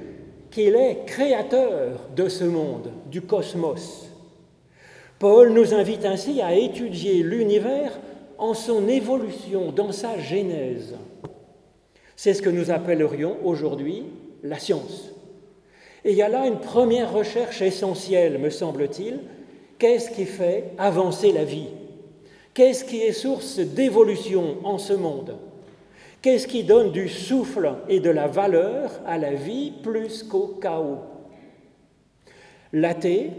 qu'il 0.50 0.74
est 0.74 1.04
créateur 1.06 2.00
de 2.14 2.28
ce 2.28 2.44
monde, 2.44 2.90
du 3.11 3.22
cosmos. 3.22 4.11
Paul 5.18 5.52
nous 5.52 5.74
invite 5.74 6.04
ainsi 6.04 6.40
à 6.42 6.54
étudier 6.54 7.22
l'univers 7.22 7.98
en 8.38 8.54
son 8.54 8.87
évolution, 8.88 9.72
dans 9.72 9.92
sa 9.92 10.18
genèse. 10.18 10.94
C'est 12.16 12.35
ce 12.35 12.42
que 12.42 12.50
nous 12.50 12.70
appellerions 12.70 13.37
aujourd'hui 13.44 14.04
la 14.42 14.59
science. 14.59 15.11
Et 16.04 16.12
il 16.12 16.16
y 16.16 16.22
a 16.22 16.28
là 16.28 16.46
une 16.46 16.61
première 16.61 17.12
recherche 17.12 17.62
essentielle, 17.62 18.38
me 18.38 18.50
semble-t-il. 18.50 19.20
Qu'est-ce 19.78 20.11
qui 20.11 20.24
fait 20.24 20.72
avancer 20.78 21.32
la 21.32 21.44
vie? 21.44 21.68
Qu'est-ce 22.54 22.85
qui 22.85 23.02
est 23.02 23.12
source 23.12 23.59
d'évolution 23.59 24.56
en 24.64 24.78
ce 24.78 24.92
monde? 24.92 25.37
Qu'est-ce 26.22 26.48
qui 26.48 26.64
donne 26.64 26.92
du 26.92 27.09
souffle 27.09 27.74
et 27.88 28.00
de 28.00 28.11
la 28.11 28.26
valeur 28.26 28.90
à 29.07 29.18
la 29.18 29.35
vie 29.35 29.72
plus 29.83 30.22
qu'au 30.22 30.59
chaos? 30.61 30.98
L'athée, 32.72 33.31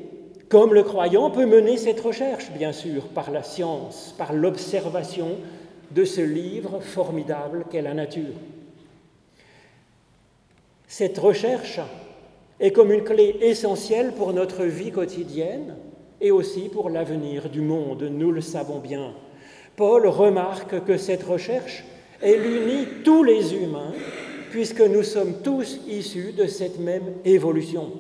comme 0.49 0.73
le 0.73 0.83
croyant, 0.83 1.29
peut 1.29 1.45
mener 1.45 1.77
cette 1.77 1.99
recherche, 1.99 2.51
bien 2.51 2.71
sûr, 2.71 3.09
par 3.09 3.31
la 3.31 3.43
science, 3.43 4.15
par 4.17 4.33
l'observation 4.33 5.37
de 5.91 6.05
ce 6.05 6.21
livre 6.21 6.79
formidable 6.79 7.65
qu'est 7.69 7.81
la 7.81 7.93
nature. 7.93 8.35
Cette 10.87 11.17
recherche 11.17 11.81
est 12.59 12.71
comme 12.71 12.91
une 12.91 13.03
clé 13.03 13.35
essentielle 13.41 14.13
pour 14.13 14.33
notre 14.33 14.63
vie 14.63 14.91
quotidienne 14.91 15.75
et 16.21 16.31
aussi 16.31 16.69
pour 16.69 16.89
l'avenir 16.89 17.49
du 17.49 17.61
monde, 17.61 18.03
nous 18.03 18.31
le 18.31 18.41
savons 18.41 18.79
bien. 18.79 19.13
Paul 19.75 20.07
remarque 20.07 20.83
que 20.85 20.97
cette 20.97 21.23
recherche, 21.23 21.83
elle 22.21 22.45
unit 22.45 22.87
tous 23.03 23.23
les 23.23 23.53
humains, 23.53 23.93
puisque 24.49 24.81
nous 24.81 25.03
sommes 25.03 25.41
tous 25.43 25.79
issus 25.87 26.33
de 26.33 26.47
cette 26.47 26.79
même 26.79 27.13
évolution. 27.25 27.91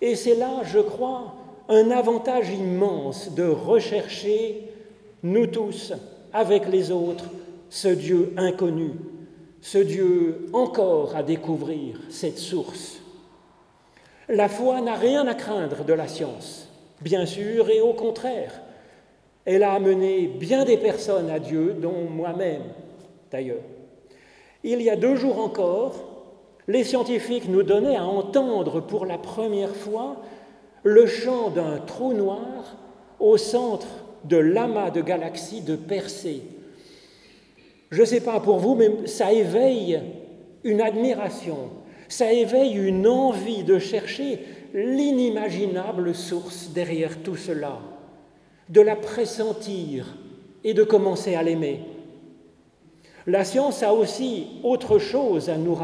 Et 0.00 0.14
c'est 0.14 0.34
là, 0.34 0.62
je 0.64 0.78
crois, 0.78 1.34
un 1.68 1.90
avantage 1.90 2.50
immense 2.50 3.34
de 3.34 3.44
rechercher 3.44 4.68
nous 5.22 5.46
tous, 5.46 5.92
avec 6.32 6.68
les 6.68 6.90
autres, 6.90 7.26
ce 7.70 7.88
Dieu 7.88 8.32
inconnu, 8.36 8.92
ce 9.60 9.78
Dieu 9.78 10.48
encore 10.52 11.14
à 11.14 11.22
découvrir, 11.22 12.00
cette 12.08 12.38
source. 12.38 13.00
La 14.28 14.48
foi 14.48 14.80
n'a 14.80 14.94
rien 14.94 15.26
à 15.26 15.34
craindre 15.34 15.84
de 15.84 15.92
la 15.92 16.08
science, 16.08 16.68
bien 17.00 17.26
sûr, 17.26 17.70
et 17.70 17.80
au 17.80 17.92
contraire, 17.92 18.60
elle 19.44 19.62
a 19.62 19.72
amené 19.72 20.26
bien 20.26 20.64
des 20.64 20.78
personnes 20.78 21.30
à 21.30 21.38
Dieu, 21.38 21.76
dont 21.80 22.08
moi-même 22.10 22.62
d'ailleurs. 23.32 23.64
Il 24.62 24.80
y 24.82 24.90
a 24.90 24.96
deux 24.96 25.16
jours 25.16 25.38
encore, 25.38 25.94
les 26.68 26.84
scientifiques 26.84 27.48
nous 27.48 27.64
donnaient 27.64 27.96
à 27.96 28.04
entendre 28.04 28.80
pour 28.80 29.06
la 29.06 29.18
première 29.18 29.74
fois 29.74 30.22
le 30.84 31.06
chant 31.06 31.50
d'un 31.50 31.78
trou 31.78 32.12
noir 32.12 32.76
au 33.18 33.36
centre 33.36 33.88
de 34.24 34.36
l'amas 34.36 34.90
de 34.90 35.00
galaxies 35.00 35.62
de 35.62 35.74
Persée. 35.74 36.42
Je 37.90 38.00
ne 38.00 38.06
sais 38.06 38.20
pas 38.20 38.38
pour 38.40 38.58
vous, 38.58 38.74
mais 38.74 39.06
ça 39.06 39.32
éveille 39.32 40.00
une 40.64 40.80
admiration, 40.80 41.70
ça 42.08 42.32
éveille 42.32 42.74
une 42.74 43.06
envie 43.06 43.64
de 43.64 43.78
chercher 43.78 44.38
l'inimaginable 44.72 46.14
source 46.14 46.70
derrière 46.72 47.22
tout 47.22 47.36
cela, 47.36 47.80
de 48.68 48.80
la 48.80 48.96
pressentir 48.96 50.16
et 50.64 50.74
de 50.74 50.84
commencer 50.84 51.34
à 51.34 51.42
l'aimer. 51.42 51.80
La 53.26 53.44
science 53.44 53.82
a 53.82 53.92
aussi 53.92 54.46
autre 54.64 54.98
chose 54.98 55.48
à 55.48 55.56
nous 55.56 55.78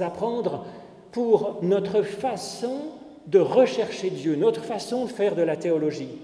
apprendre 0.00 0.64
pour 1.12 1.58
notre 1.62 2.02
façon 2.02 2.78
de 3.26 3.38
rechercher 3.38 4.10
Dieu, 4.10 4.34
notre 4.34 4.64
façon 4.64 5.04
de 5.04 5.10
faire 5.10 5.36
de 5.36 5.42
la 5.42 5.56
théologie. 5.56 6.18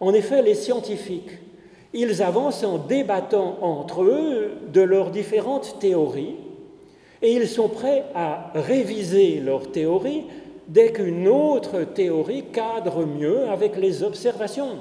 En 0.00 0.12
effet, 0.14 0.42
les 0.42 0.54
scientifiques, 0.54 1.30
ils 1.92 2.22
avancent 2.22 2.64
en 2.64 2.78
débattant 2.78 3.58
entre 3.62 4.02
eux 4.02 4.52
de 4.72 4.80
leurs 4.80 5.10
différentes 5.10 5.78
théories 5.78 6.36
et 7.22 7.32
ils 7.32 7.48
sont 7.48 7.68
prêts 7.68 8.04
à 8.14 8.50
réviser 8.54 9.40
leurs 9.40 9.70
théories 9.72 10.24
dès 10.68 10.92
qu'une 10.92 11.26
autre 11.28 11.82
théorie 11.82 12.44
cadre 12.52 13.06
mieux 13.06 13.48
avec 13.48 13.76
les 13.76 14.02
observations. 14.02 14.78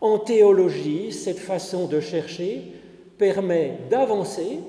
En 0.00 0.18
théologie, 0.18 1.12
cette 1.12 1.38
façon 1.38 1.86
de 1.86 2.00
chercher 2.00 2.62
permet 3.18 3.78
d'avancer 3.90 4.60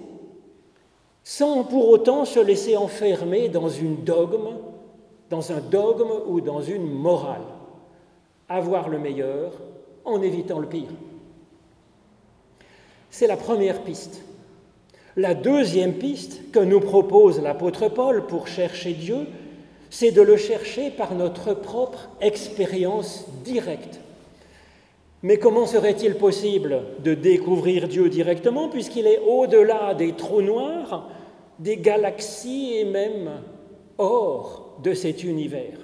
sans 1.24 1.66
pour 1.66 1.90
autant 1.90 2.24
se 2.24 2.40
laisser 2.40 2.78
enfermer 2.78 3.50
dans 3.50 3.68
une 3.68 4.04
dogme, 4.04 4.56
dans 5.30 5.52
un 5.52 5.60
dogme 5.60 6.12
ou 6.28 6.40
dans 6.40 6.62
une 6.62 6.90
morale. 6.90 7.42
Avoir 8.48 8.88
le 8.88 8.98
meilleur 8.98 9.52
en 10.06 10.22
évitant 10.22 10.60
le 10.60 10.68
pire. 10.68 10.88
C'est 13.10 13.28
la 13.28 13.36
première 13.36 13.82
piste. 13.84 14.22
La 15.18 15.34
deuxième 15.34 15.96
piste 15.96 16.52
que 16.52 16.60
nous 16.60 16.80
propose 16.80 17.42
l'apôtre 17.42 17.90
Paul 17.90 18.26
pour 18.28 18.48
chercher 18.48 18.94
Dieu, 18.94 19.28
c'est 19.90 20.12
de 20.12 20.22
le 20.22 20.38
chercher 20.38 20.92
par 20.92 21.14
notre 21.14 21.54
propre 21.54 22.10
expérience 22.22 23.26
directe. 23.44 24.00
Mais 25.28 25.36
comment 25.36 25.66
serait-il 25.66 26.16
possible 26.16 26.84
de 27.04 27.14
découvrir 27.14 27.90
Dieu 27.90 28.08
directement 28.08 28.70
puisqu'il 28.70 29.08
est 29.08 29.20
au-delà 29.20 29.94
des 29.94 30.14
trous 30.14 30.42
noirs, 30.42 31.10
des 31.60 31.76
galaxies 31.76 32.76
et 32.78 32.86
même 32.86 33.32
hors 33.98 34.78
de 34.82 34.94
cet 34.94 35.26
univers? 35.26 35.80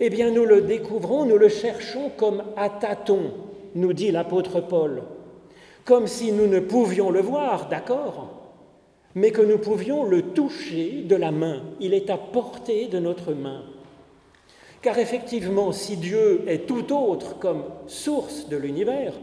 Eh 0.00 0.10
bien, 0.10 0.32
nous 0.32 0.44
le 0.44 0.62
découvrons, 0.62 1.26
nous 1.26 1.38
le 1.38 1.48
cherchons 1.48 2.10
comme 2.16 2.42
à 2.56 2.70
tâtons, 2.70 3.30
nous 3.76 3.92
dit 3.92 4.10
l'apôtre 4.10 4.60
Paul, 4.62 5.04
comme 5.84 6.08
si 6.08 6.32
nous 6.32 6.48
ne 6.48 6.58
pouvions 6.58 7.10
le 7.10 7.20
voir, 7.20 7.68
d'accord, 7.68 8.30
mais 9.14 9.30
que 9.30 9.42
nous 9.42 9.58
pouvions 9.58 10.02
le 10.02 10.22
toucher 10.22 11.04
de 11.04 11.14
la 11.14 11.30
main. 11.30 11.62
Il 11.78 11.94
est 11.94 12.10
à 12.10 12.16
portée 12.16 12.88
de 12.88 12.98
notre 12.98 13.32
main. 13.32 13.62
Car 14.80 14.98
effectivement, 14.98 15.72
si 15.72 15.96
Dieu 15.96 16.42
est 16.46 16.66
tout 16.66 16.92
autre 16.94 17.38
comme 17.38 17.64
source 17.86 18.48
de 18.48 18.56
l'univers, 18.56 19.14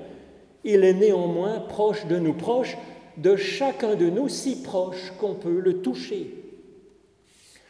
il 0.64 0.84
est 0.84 0.94
néanmoins 0.94 1.60
proche 1.60 2.06
de 2.08 2.18
nous, 2.18 2.34
proche 2.34 2.78
de 3.18 3.36
chacun 3.36 3.96
de 3.96 4.10
nous, 4.10 4.28
si 4.28 4.62
proche 4.62 5.14
qu'on 5.20 5.36
peut 5.36 5.60
le 5.60 5.82
toucher. 5.82 6.34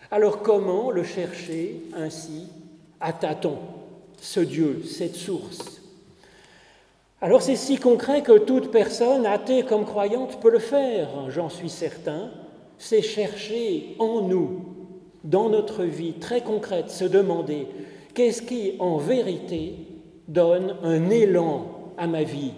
Alors 0.10 0.41
comment 0.41 0.91
le 0.91 1.04
chercher 1.04 1.82
ainsi 1.95 2.48
à 3.00 3.13
tâtons, 3.13 3.60
ce 4.19 4.39
Dieu, 4.39 4.82
cette 4.86 5.15
source? 5.15 5.82
Alors 7.21 7.41
c'est 7.41 7.56
si 7.56 7.78
concret 7.78 8.24
que 8.24 8.38
toute 8.38 8.71
personne, 8.71 9.26
athée 9.26 9.63
comme 9.63 9.86
croyante, 9.86 10.39
peut 10.41 10.52
le 10.52 10.60
faire, 10.60 11.10
j'en 11.30 11.50
suis 11.50 11.69
certain, 11.69 12.32
c'est 12.78 13.02
chercher 13.02 13.95
en 14.00 14.21
nous 14.21 14.75
dans 15.26 15.50
notre 15.50 15.84
vie 15.84 16.14
très 16.14 16.42
concrète, 16.42 16.90
se 16.90 17.04
demander 17.04 17.68
qu'est-ce 18.14 18.42
qui, 18.42 18.76
en 18.80 18.98
vérité, 18.98 19.74
donne 20.28 20.78
un 20.84 21.10
élan 21.10 21.66
à 21.98 22.08
ma 22.08 22.24
vie? 22.24 22.54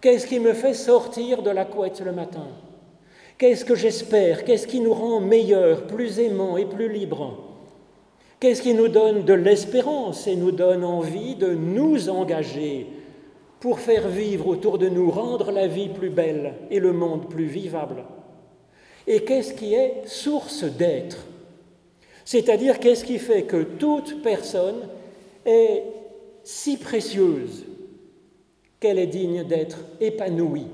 Qu'est-ce 0.00 0.26
qui 0.26 0.40
me 0.40 0.54
fait 0.54 0.74
sortir 0.74 1.42
de 1.42 1.50
la 1.50 1.66
couette 1.66 2.00
le 2.00 2.12
matin? 2.12 2.48
Qu'est-ce 3.36 3.64
que 3.64 3.74
j'espère? 3.74 4.44
Qu'est-ce 4.44 4.66
qui 4.66 4.80
nous 4.80 4.94
rend 4.94 5.20
meilleurs, 5.20 5.86
plus 5.86 6.18
aimants 6.18 6.56
et 6.56 6.64
plus 6.64 6.90
libres? 6.90 7.38
Qu'est-ce 8.38 8.62
qui 8.62 8.72
nous 8.72 8.88
donne 8.88 9.24
de 9.24 9.34
l'espérance 9.34 10.26
et 10.26 10.36
nous 10.36 10.52
donne 10.52 10.84
envie 10.84 11.34
de 11.34 11.54
nous 11.54 12.08
engager 12.08 12.86
pour 13.60 13.78
faire 13.78 14.08
vivre 14.08 14.46
autour 14.46 14.78
de 14.78 14.88
nous, 14.88 15.10
rendre 15.10 15.52
la 15.52 15.66
vie 15.66 15.90
plus 15.90 16.08
belle 16.08 16.54
et 16.70 16.80
le 16.80 16.94
monde 16.94 17.28
plus 17.28 17.44
vivable? 17.44 18.04
Et 19.06 19.24
qu'est-ce 19.24 19.52
qui 19.52 19.74
est 19.74 20.02
source 20.06 20.64
d'être? 20.64 21.26
C'est-à-dire, 22.30 22.78
qu'est-ce 22.78 23.04
qui 23.04 23.18
fait 23.18 23.42
que 23.42 23.64
toute 23.64 24.22
personne 24.22 24.86
est 25.44 25.82
si 26.44 26.76
précieuse 26.76 27.64
qu'elle 28.78 29.00
est 29.00 29.08
digne 29.08 29.42
d'être 29.42 29.78
épanouie? 30.00 30.68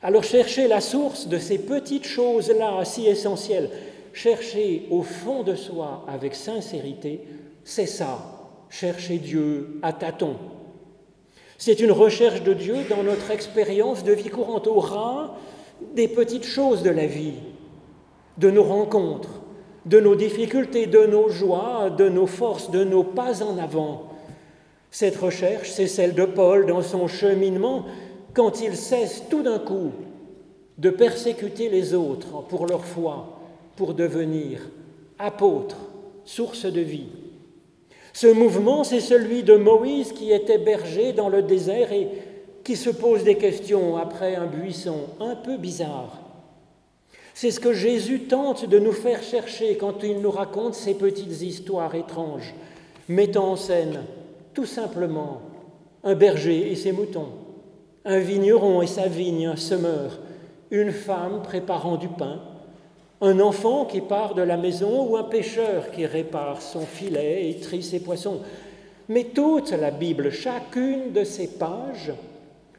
Alors 0.00 0.24
chercher 0.24 0.68
la 0.68 0.80
source 0.80 1.28
de 1.28 1.36
ces 1.36 1.58
petites 1.58 2.06
choses-là 2.06 2.82
si 2.86 3.08
essentielles, 3.08 3.68
chercher 4.14 4.86
au 4.90 5.02
fond 5.02 5.42
de 5.42 5.54
soi 5.54 6.02
avec 6.08 6.34
sincérité, 6.34 7.20
c'est 7.62 7.84
ça, 7.84 8.48
chercher 8.70 9.18
Dieu 9.18 9.80
à 9.82 9.92
tâtons. 9.92 10.38
C'est 11.58 11.80
une 11.80 11.92
recherche 11.92 12.42
de 12.42 12.54
Dieu 12.54 12.76
dans 12.88 13.02
notre 13.02 13.30
expérience 13.30 14.02
de 14.02 14.12
vie 14.12 14.30
courante, 14.30 14.66
au 14.66 14.80
ras 14.80 15.36
des 15.94 16.08
petites 16.08 16.46
choses 16.46 16.82
de 16.82 16.88
la 16.88 17.04
vie, 17.04 17.34
de 18.38 18.50
nos 18.50 18.64
rencontres, 18.64 19.37
de 19.88 20.00
nos 20.00 20.14
difficultés, 20.14 20.86
de 20.86 21.06
nos 21.06 21.30
joies, 21.30 21.88
de 21.90 22.08
nos 22.08 22.26
forces, 22.26 22.70
de 22.70 22.84
nos 22.84 23.04
pas 23.04 23.42
en 23.42 23.56
avant. 23.56 24.10
Cette 24.90 25.16
recherche, 25.16 25.70
c'est 25.70 25.86
celle 25.86 26.14
de 26.14 26.26
Paul 26.26 26.66
dans 26.66 26.82
son 26.82 27.08
cheminement 27.08 27.86
quand 28.34 28.60
il 28.60 28.76
cesse 28.76 29.22
tout 29.30 29.42
d'un 29.42 29.58
coup 29.58 29.92
de 30.76 30.90
persécuter 30.90 31.70
les 31.70 31.94
autres 31.94 32.42
pour 32.48 32.66
leur 32.66 32.84
foi, 32.84 33.40
pour 33.76 33.94
devenir 33.94 34.60
apôtre, 35.18 35.76
source 36.24 36.66
de 36.66 36.82
vie. 36.82 37.08
Ce 38.12 38.26
mouvement, 38.26 38.84
c'est 38.84 39.00
celui 39.00 39.42
de 39.42 39.56
Moïse 39.56 40.12
qui 40.12 40.32
était 40.32 40.58
berger 40.58 41.14
dans 41.14 41.30
le 41.30 41.42
désert 41.42 41.92
et 41.92 42.08
qui 42.62 42.76
se 42.76 42.90
pose 42.90 43.24
des 43.24 43.36
questions 43.36 43.96
après 43.96 44.36
un 44.36 44.46
buisson 44.46 44.98
un 45.20 45.34
peu 45.34 45.56
bizarre. 45.56 46.27
C'est 47.40 47.52
ce 47.52 47.60
que 47.60 47.72
Jésus 47.72 48.22
tente 48.22 48.68
de 48.68 48.80
nous 48.80 48.90
faire 48.90 49.22
chercher 49.22 49.76
quand 49.76 50.02
il 50.02 50.18
nous 50.18 50.30
raconte 50.32 50.74
ces 50.74 50.94
petites 50.94 51.40
histoires 51.40 51.94
étranges, 51.94 52.52
mettant 53.08 53.52
en 53.52 53.54
scène 53.54 54.00
tout 54.54 54.66
simplement 54.66 55.42
un 56.02 56.16
berger 56.16 56.72
et 56.72 56.74
ses 56.74 56.90
moutons, 56.90 57.28
un 58.04 58.18
vigneron 58.18 58.82
et 58.82 58.88
sa 58.88 59.06
vigne, 59.06 59.46
un 59.46 59.54
semeur, 59.54 60.18
une 60.72 60.90
femme 60.90 61.42
préparant 61.44 61.96
du 61.96 62.08
pain, 62.08 62.40
un 63.20 63.38
enfant 63.38 63.84
qui 63.84 64.00
part 64.00 64.34
de 64.34 64.42
la 64.42 64.56
maison 64.56 65.08
ou 65.08 65.16
un 65.16 65.22
pêcheur 65.22 65.92
qui 65.92 66.06
répare 66.06 66.60
son 66.60 66.84
filet 66.86 67.50
et 67.50 67.60
trie 67.60 67.84
ses 67.84 68.00
poissons. 68.00 68.40
Mais 69.08 69.22
toute 69.22 69.70
la 69.70 69.92
Bible, 69.92 70.32
chacune 70.32 71.12
de 71.12 71.22
ces 71.22 71.46
pages, 71.46 72.12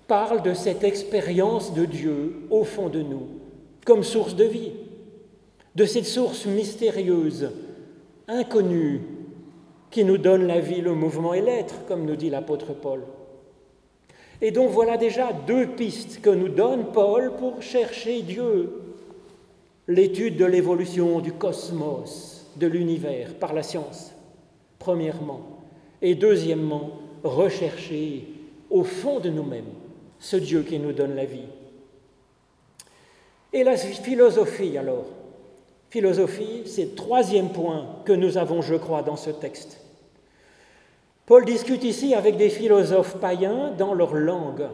parle 0.05 0.41
de 0.41 0.53
cette 0.53 0.83
expérience 0.83 1.73
de 1.73 1.85
Dieu 1.85 2.41
au 2.49 2.65
fond 2.65 2.89
de 2.89 3.01
nous 3.01 3.38
comme 3.89 4.03
source 4.03 4.35
de 4.35 4.43
vie, 4.43 4.71
de 5.73 5.83
cette 5.83 6.05
source 6.05 6.45
mystérieuse, 6.45 7.49
inconnue, 8.27 9.01
qui 9.89 10.03
nous 10.03 10.19
donne 10.19 10.45
la 10.45 10.59
vie, 10.59 10.81
le 10.81 10.93
mouvement 10.93 11.33
et 11.33 11.41
l'être, 11.41 11.87
comme 11.87 12.05
nous 12.05 12.15
dit 12.15 12.29
l'apôtre 12.29 12.73
Paul. 12.73 13.01
Et 14.43 14.51
donc 14.51 14.69
voilà 14.69 14.97
déjà 14.97 15.33
deux 15.33 15.65
pistes 15.65 16.21
que 16.21 16.29
nous 16.29 16.49
donne 16.49 16.91
Paul 16.93 17.33
pour 17.39 17.63
chercher 17.63 18.21
Dieu. 18.21 18.73
L'étude 19.87 20.37
de 20.37 20.45
l'évolution 20.45 21.19
du 21.19 21.33
cosmos, 21.33 22.47
de 22.57 22.67
l'univers, 22.67 23.33
par 23.39 23.53
la 23.55 23.63
science, 23.63 24.11
premièrement. 24.77 25.41
Et 26.03 26.13
deuxièmement, 26.13 26.91
rechercher 27.23 28.27
au 28.69 28.83
fond 28.83 29.19
de 29.19 29.31
nous-mêmes 29.31 29.73
ce 30.19 30.37
Dieu 30.37 30.61
qui 30.61 30.77
nous 30.77 30.93
donne 30.93 31.15
la 31.15 31.25
vie. 31.25 31.47
Et 33.53 33.63
la 33.63 33.77
philosophie 33.77 34.77
alors 34.77 35.05
Philosophie, 35.89 36.63
c'est 36.65 36.85
le 36.85 36.95
troisième 36.95 37.49
point 37.49 37.87
que 38.05 38.13
nous 38.13 38.37
avons, 38.37 38.61
je 38.61 38.75
crois, 38.75 39.01
dans 39.01 39.15
ce 39.15 39.31
texte. 39.31 39.79
Paul 41.25 41.45
discute 41.45 41.83
ici 41.83 42.13
avec 42.13 42.37
des 42.37 42.49
philosophes 42.49 43.17
païens 43.17 43.71
dans 43.75 43.95
leur 43.95 44.13
langue, 44.13 44.67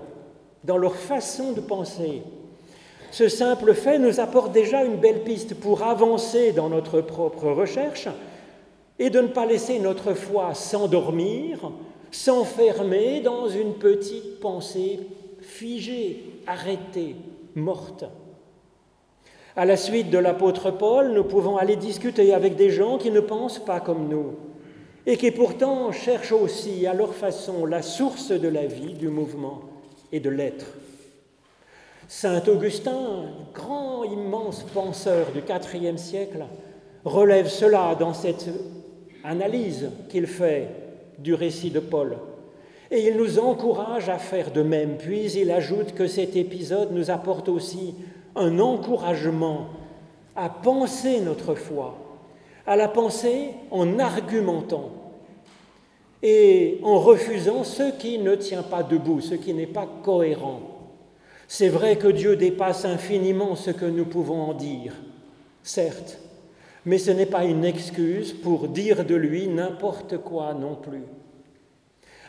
dans 0.66 0.78
leur 0.78 0.96
façon 0.96 1.54
de 1.54 1.62
penser. 1.62 2.22
Ce 3.12 3.30
simple 3.30 3.74
fait 3.74 3.98
nous 3.98 4.20
apporte 4.20 4.52
déjà 4.52 4.84
une 4.84 4.98
belle 4.98 5.24
piste 5.24 5.56
pour 5.56 5.84
avancer 5.84 6.52
dans 6.52 6.68
notre 6.68 7.00
propre 7.00 7.50
recherche 7.50 8.10
et 9.00 9.10
de 9.10 9.22
ne 9.22 9.28
pas 9.28 9.46
laisser 9.46 9.80
notre 9.80 10.14
foi 10.14 10.54
s'endormir, 10.54 11.72
s'enfermer 12.12 13.22
dans 13.22 13.48
une 13.48 13.76
petite 13.76 14.42
pensée 14.42 15.00
figée, 15.40 16.26
arrêtée, 16.46 17.16
morte. 17.56 18.04
À 19.58 19.64
la 19.64 19.78
suite 19.78 20.10
de 20.10 20.18
l'apôtre 20.18 20.70
Paul, 20.70 21.14
nous 21.14 21.24
pouvons 21.24 21.56
aller 21.56 21.78
discuter 21.78 22.34
avec 22.34 22.58
des 22.58 22.72
gens 22.72 22.98
qui 22.98 23.10
ne 23.10 23.22
pensent 23.22 23.64
pas 23.64 23.80
comme 23.80 24.10
nous 24.10 24.34
et 25.06 25.16
qui 25.16 25.32
pourtant 25.32 25.94
cherchent 25.94 26.34
aussi 26.34 26.86
à 26.86 26.94
leur 26.94 27.14
façon 27.14 27.66
la 27.66 27.82
source 27.82 28.32
de 28.32 28.50
la 28.50 28.66
vie, 28.66 28.94
du 28.94 29.08
mouvement 29.08 29.62
et 30.12 30.20
de 30.20 30.30
l'être. 30.30 30.66
Saint 32.10 32.44
Augustin, 32.48 33.30
grand, 33.54 34.04
immense 34.04 34.64
penseur 34.74 35.28
du 35.32 35.40
IVe 35.40 35.98
siècle, 35.98 36.44
relève 37.06 37.48
cela 37.48 37.96
dans 37.98 38.14
cette 38.14 38.50
analyse 39.24 39.90
qu'il 40.10 40.28
fait 40.28 40.68
du 41.18 41.34
récit 41.34 41.72
de 41.72 41.80
Paul. 41.80 42.18
Et 42.92 43.08
il 43.08 43.16
nous 43.16 43.40
encourage 43.40 44.10
à 44.10 44.18
faire 44.18 44.52
de 44.52 44.62
même. 44.62 44.98
Puis 44.98 45.32
il 45.32 45.50
ajoute 45.50 45.94
que 45.94 46.08
cet 46.08 46.36
épisode 46.36 46.92
nous 46.92 47.10
apporte 47.10 47.48
aussi 47.48 47.96
un 48.36 48.60
encouragement 48.60 49.68
à 50.36 50.50
penser 50.50 51.22
notre 51.22 51.56
foi, 51.56 51.98
à 52.68 52.76
la 52.76 52.88
penser 52.88 53.52
en 53.72 54.00
argumentant 54.00 54.92
et 56.22 56.80
en 56.84 57.00
refusant 57.00 57.64
ce 57.64 57.92
qui 57.98 58.18
ne 58.18 58.36
tient 58.36 58.64
pas 58.64 58.84
debout, 58.84 59.22
ce 59.22 59.36
qui 59.36 59.54
n'est 59.54 59.68
pas 59.68 59.88
cohérent. 60.04 60.62
C'est 61.48 61.70
vrai 61.70 61.98
que 61.98 62.08
Dieu 62.08 62.36
dépasse 62.36 62.86
infiniment 62.86 63.56
ce 63.56 63.72
que 63.72 63.86
nous 63.86 64.06
pouvons 64.06 64.42
en 64.42 64.54
dire, 64.54 64.94
certes, 65.62 66.20
mais 66.86 66.98
ce 66.98 67.12
n'est 67.12 67.28
pas 67.28 67.46
une 67.46 67.64
excuse 67.64 68.34
pour 68.34 68.68
dire 68.68 69.06
de 69.06 69.16
lui 69.16 69.48
n'importe 69.48 70.18
quoi 70.18 70.54
non 70.54 70.76
plus. 70.76 71.04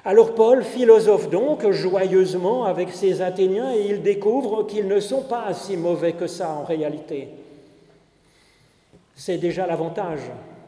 Alors 0.07 0.37
Paul 0.37 0.63
philosophe 0.63 1.31
donc 1.31 1.69
joyeusement 1.73 2.65
avec 2.65 2.93
ses 2.93 3.23
Athéniens 3.23 3.75
et 3.75 3.89
il 3.89 4.03
découvre 4.03 4.63
qu'ils 4.65 4.87
ne 4.87 5.01
sont 5.01 5.23
pas 5.23 5.53
si 5.53 5.77
mauvais 5.77 6.13
que 6.13 6.29
ça 6.29 6.49
en 6.49 6.63
réalité. 6.63 7.31
C'est 9.17 9.39
déjà 9.39 9.67
l'avantage 9.67 10.21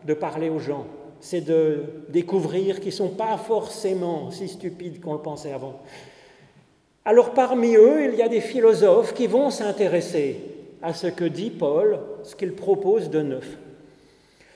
de 0.05 0.13
parler 0.13 0.49
aux 0.49 0.59
gens, 0.59 0.87
c'est 1.21 1.43
de 1.43 1.85
découvrir 2.09 2.81
qu'ils 2.81 2.89
ne 2.89 2.97
sont 2.97 3.11
pas 3.11 3.37
forcément 3.37 4.33
si 4.33 4.49
stupides 4.49 5.01
qu'on 5.01 5.13
le 5.13 5.21
pensait 5.21 5.53
avant. 5.53 5.83
Alors 7.05 7.33
parmi 7.33 7.77
eux, 7.77 8.13
il 8.13 8.19
y 8.19 8.23
a 8.23 8.29
des 8.29 8.41
philosophes 8.41 9.15
qui 9.15 9.29
vont 9.29 9.51
s'intéresser 9.51 10.41
à 10.83 10.93
ce 10.93 11.07
que 11.07 11.25
dit 11.25 11.51
Paul, 11.51 12.01
ce 12.25 12.35
qu'il 12.35 12.55
propose 12.55 13.09
de 13.09 13.23
neuf. 13.23 13.57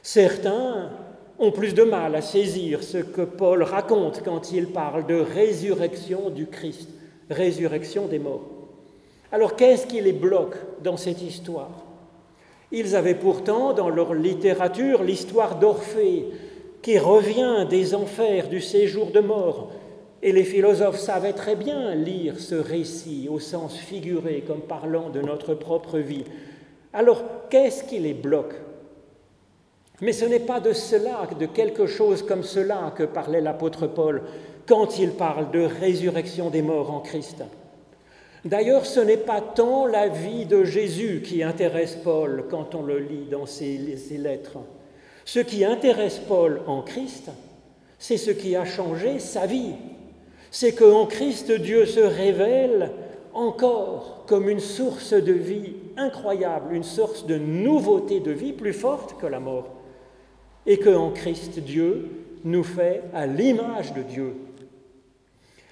Certains 0.02 0.90
ont 1.38 1.50
plus 1.50 1.74
de 1.74 1.82
mal 1.82 2.14
à 2.14 2.22
saisir 2.22 2.82
ce 2.82 2.98
que 2.98 3.22
Paul 3.22 3.62
raconte 3.62 4.22
quand 4.24 4.52
il 4.52 4.68
parle 4.68 5.06
de 5.06 5.14
résurrection 5.14 6.30
du 6.30 6.46
Christ, 6.46 6.88
résurrection 7.30 8.06
des 8.06 8.18
morts. 8.18 8.48
Alors 9.32 9.56
qu'est-ce 9.56 9.86
qui 9.86 10.00
les 10.00 10.12
bloque 10.12 10.56
dans 10.82 10.96
cette 10.96 11.22
histoire? 11.22 11.84
Ils 12.70 12.96
avaient 12.96 13.14
pourtant 13.14 13.72
dans 13.72 13.88
leur 13.90 14.14
littérature 14.14 15.02
l'histoire 15.02 15.58
d'Orphée 15.58 16.26
qui 16.80 16.98
revient 16.98 17.66
des 17.68 17.94
enfers 17.94 18.48
du 18.48 18.60
séjour 18.60 19.10
de 19.10 19.20
mort. 19.20 19.70
Et 20.22 20.32
les 20.32 20.44
philosophes 20.44 20.98
savaient 20.98 21.32
très 21.32 21.56
bien 21.56 21.94
lire 21.94 22.38
ce 22.38 22.54
récit 22.54 23.28
au 23.30 23.40
sens 23.40 23.76
figuré 23.76 24.44
comme 24.46 24.60
parlant 24.60 25.10
de 25.10 25.20
notre 25.20 25.54
propre 25.54 25.98
vie. 25.98 26.24
Alors 26.92 27.22
qu'est-ce 27.50 27.84
qui 27.84 27.98
les 27.98 28.14
bloque 28.14 28.54
mais 30.02 30.12
ce 30.12 30.24
n'est 30.24 30.40
pas 30.40 30.58
de 30.58 30.72
cela, 30.72 31.28
de 31.38 31.46
quelque 31.46 31.86
chose 31.86 32.24
comme 32.24 32.42
cela 32.42 32.92
que 32.96 33.04
parlait 33.04 33.40
l'apôtre 33.40 33.86
Paul 33.86 34.22
quand 34.66 34.98
il 34.98 35.12
parle 35.12 35.52
de 35.52 35.60
résurrection 35.60 36.50
des 36.50 36.60
morts 36.60 36.90
en 36.90 36.98
Christ. 36.98 37.44
D'ailleurs, 38.44 38.84
ce 38.84 38.98
n'est 38.98 39.16
pas 39.16 39.40
tant 39.40 39.86
la 39.86 40.08
vie 40.08 40.44
de 40.44 40.64
Jésus 40.64 41.22
qui 41.24 41.44
intéresse 41.44 41.96
Paul 42.02 42.46
quand 42.50 42.74
on 42.74 42.82
le 42.82 42.98
lit 42.98 43.28
dans 43.30 43.46
ses, 43.46 43.78
lettres. 44.18 44.58
Ce 45.24 45.38
qui 45.38 45.64
intéresse 45.64 46.18
Paul 46.18 46.62
en 46.66 46.82
Christ, 46.82 47.30
c'est 48.00 48.16
ce 48.16 48.32
qui 48.32 48.56
a 48.56 48.64
changé 48.64 49.20
sa 49.20 49.46
vie. 49.46 49.74
C'est 50.50 50.72
qu'en 50.72 51.06
Christ, 51.06 51.52
Dieu 51.52 51.86
se 51.86 52.00
révèle 52.00 52.90
encore 53.34 54.24
comme 54.26 54.48
une 54.48 54.58
source 54.58 55.12
de 55.12 55.32
vie 55.32 55.74
incroyable, 55.96 56.74
une 56.74 56.82
source 56.82 57.24
de 57.24 57.38
nouveauté 57.38 58.18
de 58.18 58.32
vie 58.32 58.52
plus 58.52 58.72
forte 58.72 59.16
que 59.20 59.26
la 59.26 59.38
mort 59.38 59.76
et 60.66 60.78
qu'en 60.78 61.10
Christ, 61.10 61.58
Dieu 61.58 62.08
nous 62.44 62.64
fait 62.64 63.02
à 63.14 63.26
l'image 63.26 63.92
de 63.92 64.02
Dieu. 64.02 64.34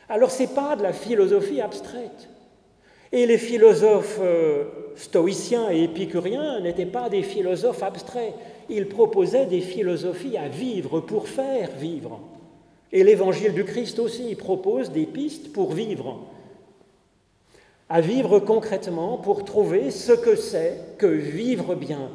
Alors 0.08 0.30
ce 0.30 0.42
n'est 0.42 0.48
pas 0.48 0.76
de 0.76 0.82
la 0.82 0.92
philosophie 0.92 1.60
abstraite. 1.60 2.28
Et 3.12 3.26
les 3.26 3.38
philosophes 3.38 4.18
euh, 4.20 4.64
stoïciens 4.96 5.70
et 5.70 5.84
épicuriens 5.84 6.60
n'étaient 6.60 6.86
pas 6.86 7.08
des 7.08 7.22
philosophes 7.22 7.82
abstraits. 7.82 8.34
Ils 8.68 8.86
proposaient 8.86 9.46
des 9.46 9.60
philosophies 9.60 10.36
à 10.36 10.48
vivre, 10.48 11.00
pour 11.00 11.28
faire 11.28 11.70
vivre. 11.76 12.20
Et 12.92 13.02
l'évangile 13.02 13.52
du 13.52 13.64
Christ 13.64 13.98
aussi 13.98 14.34
propose 14.34 14.90
des 14.90 15.06
pistes 15.06 15.52
pour 15.52 15.72
vivre. 15.72 16.20
À 17.88 18.00
vivre 18.00 18.38
concrètement 18.38 19.16
pour 19.16 19.44
trouver 19.44 19.90
ce 19.90 20.12
que 20.12 20.36
c'est 20.36 20.96
que 20.98 21.06
vivre 21.06 21.74
bien, 21.74 22.10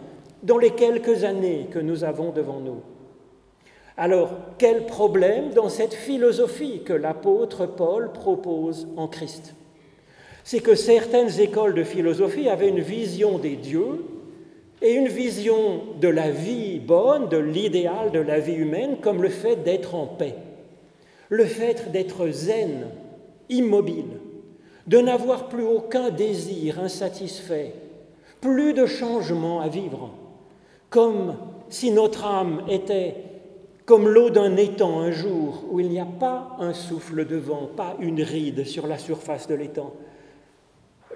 dans 0.45 0.59
les 0.59 0.71
quelques 0.71 1.23
années 1.23 1.67
que 1.71 1.79
nous 1.79 2.03
avons 2.03 2.31
devant 2.31 2.59
nous. 2.59 2.81
Alors, 3.97 4.29
quel 4.59 4.85
problème 4.85 5.51
dans 5.53 5.69
cette 5.69 5.95
philosophie 5.95 6.83
que 6.83 6.93
l'apôtre 6.93 7.65
Paul 7.65 8.11
propose 8.11 8.87
en 8.95 9.07
Christ? 9.07 9.55
C'est 10.43 10.59
que 10.59 10.75
certaines 10.75 11.39
écoles 11.39 11.73
de 11.73 11.83
philosophie 11.83 12.47
avaient 12.47 12.69
une 12.69 12.81
vision 12.81 13.39
des 13.39 13.55
dieux 13.55 14.05
et 14.83 14.93
une 14.93 15.07
vision 15.07 15.81
de 15.99 16.09
la 16.09 16.29
vie 16.29 16.79
bonne, 16.79 17.27
de 17.27 17.37
l'idéal 17.37 18.11
de 18.11 18.19
la 18.19 18.39
vie 18.39 18.53
humaine, 18.53 18.97
comme 19.01 19.23
le 19.23 19.29
fait 19.29 19.63
d'être 19.63 19.95
en 19.95 20.05
paix, 20.05 20.35
le 21.29 21.45
fait 21.45 21.91
d'être 21.91 22.29
zen, 22.29 22.89
immobile, 23.49 24.19
de 24.85 24.99
n'avoir 24.99 25.47
plus 25.49 25.65
aucun 25.65 26.11
désir 26.11 26.79
insatisfait, 26.79 27.73
plus 28.41 28.73
de 28.73 28.85
changement 28.85 29.61
à 29.61 29.69
vivre 29.69 30.11
comme 30.89 31.35
si 31.69 31.91
notre 31.91 32.25
âme 32.25 32.63
était 32.69 33.15
comme 33.85 34.07
l'eau 34.07 34.31
d'un 34.31 34.57
étang 34.57 34.99
un 34.99 35.11
jour 35.11 35.63
où 35.69 35.79
il 35.79 35.89
n'y 35.89 35.99
a 35.99 36.05
pas 36.05 36.55
un 36.59 36.73
souffle 36.73 37.25
de 37.25 37.35
vent, 37.35 37.69
pas 37.75 37.95
une 37.99 38.21
ride 38.21 38.65
sur 38.65 38.87
la 38.87 38.97
surface 38.97 39.47
de 39.47 39.53
l'étang. 39.53 39.93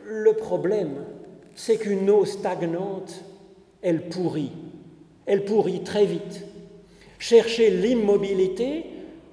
Le 0.04 0.34
problème, 0.34 1.04
c'est 1.56 1.78
qu'une 1.78 2.10
eau 2.10 2.26
stagnante, 2.26 3.24
elle 3.82 4.10
pourrit, 4.10 4.52
elle 5.26 5.46
pourrit 5.46 5.82
très 5.84 6.06
vite. 6.06 6.46
Chercher 7.18 7.72
l'immobilité, 7.72 8.86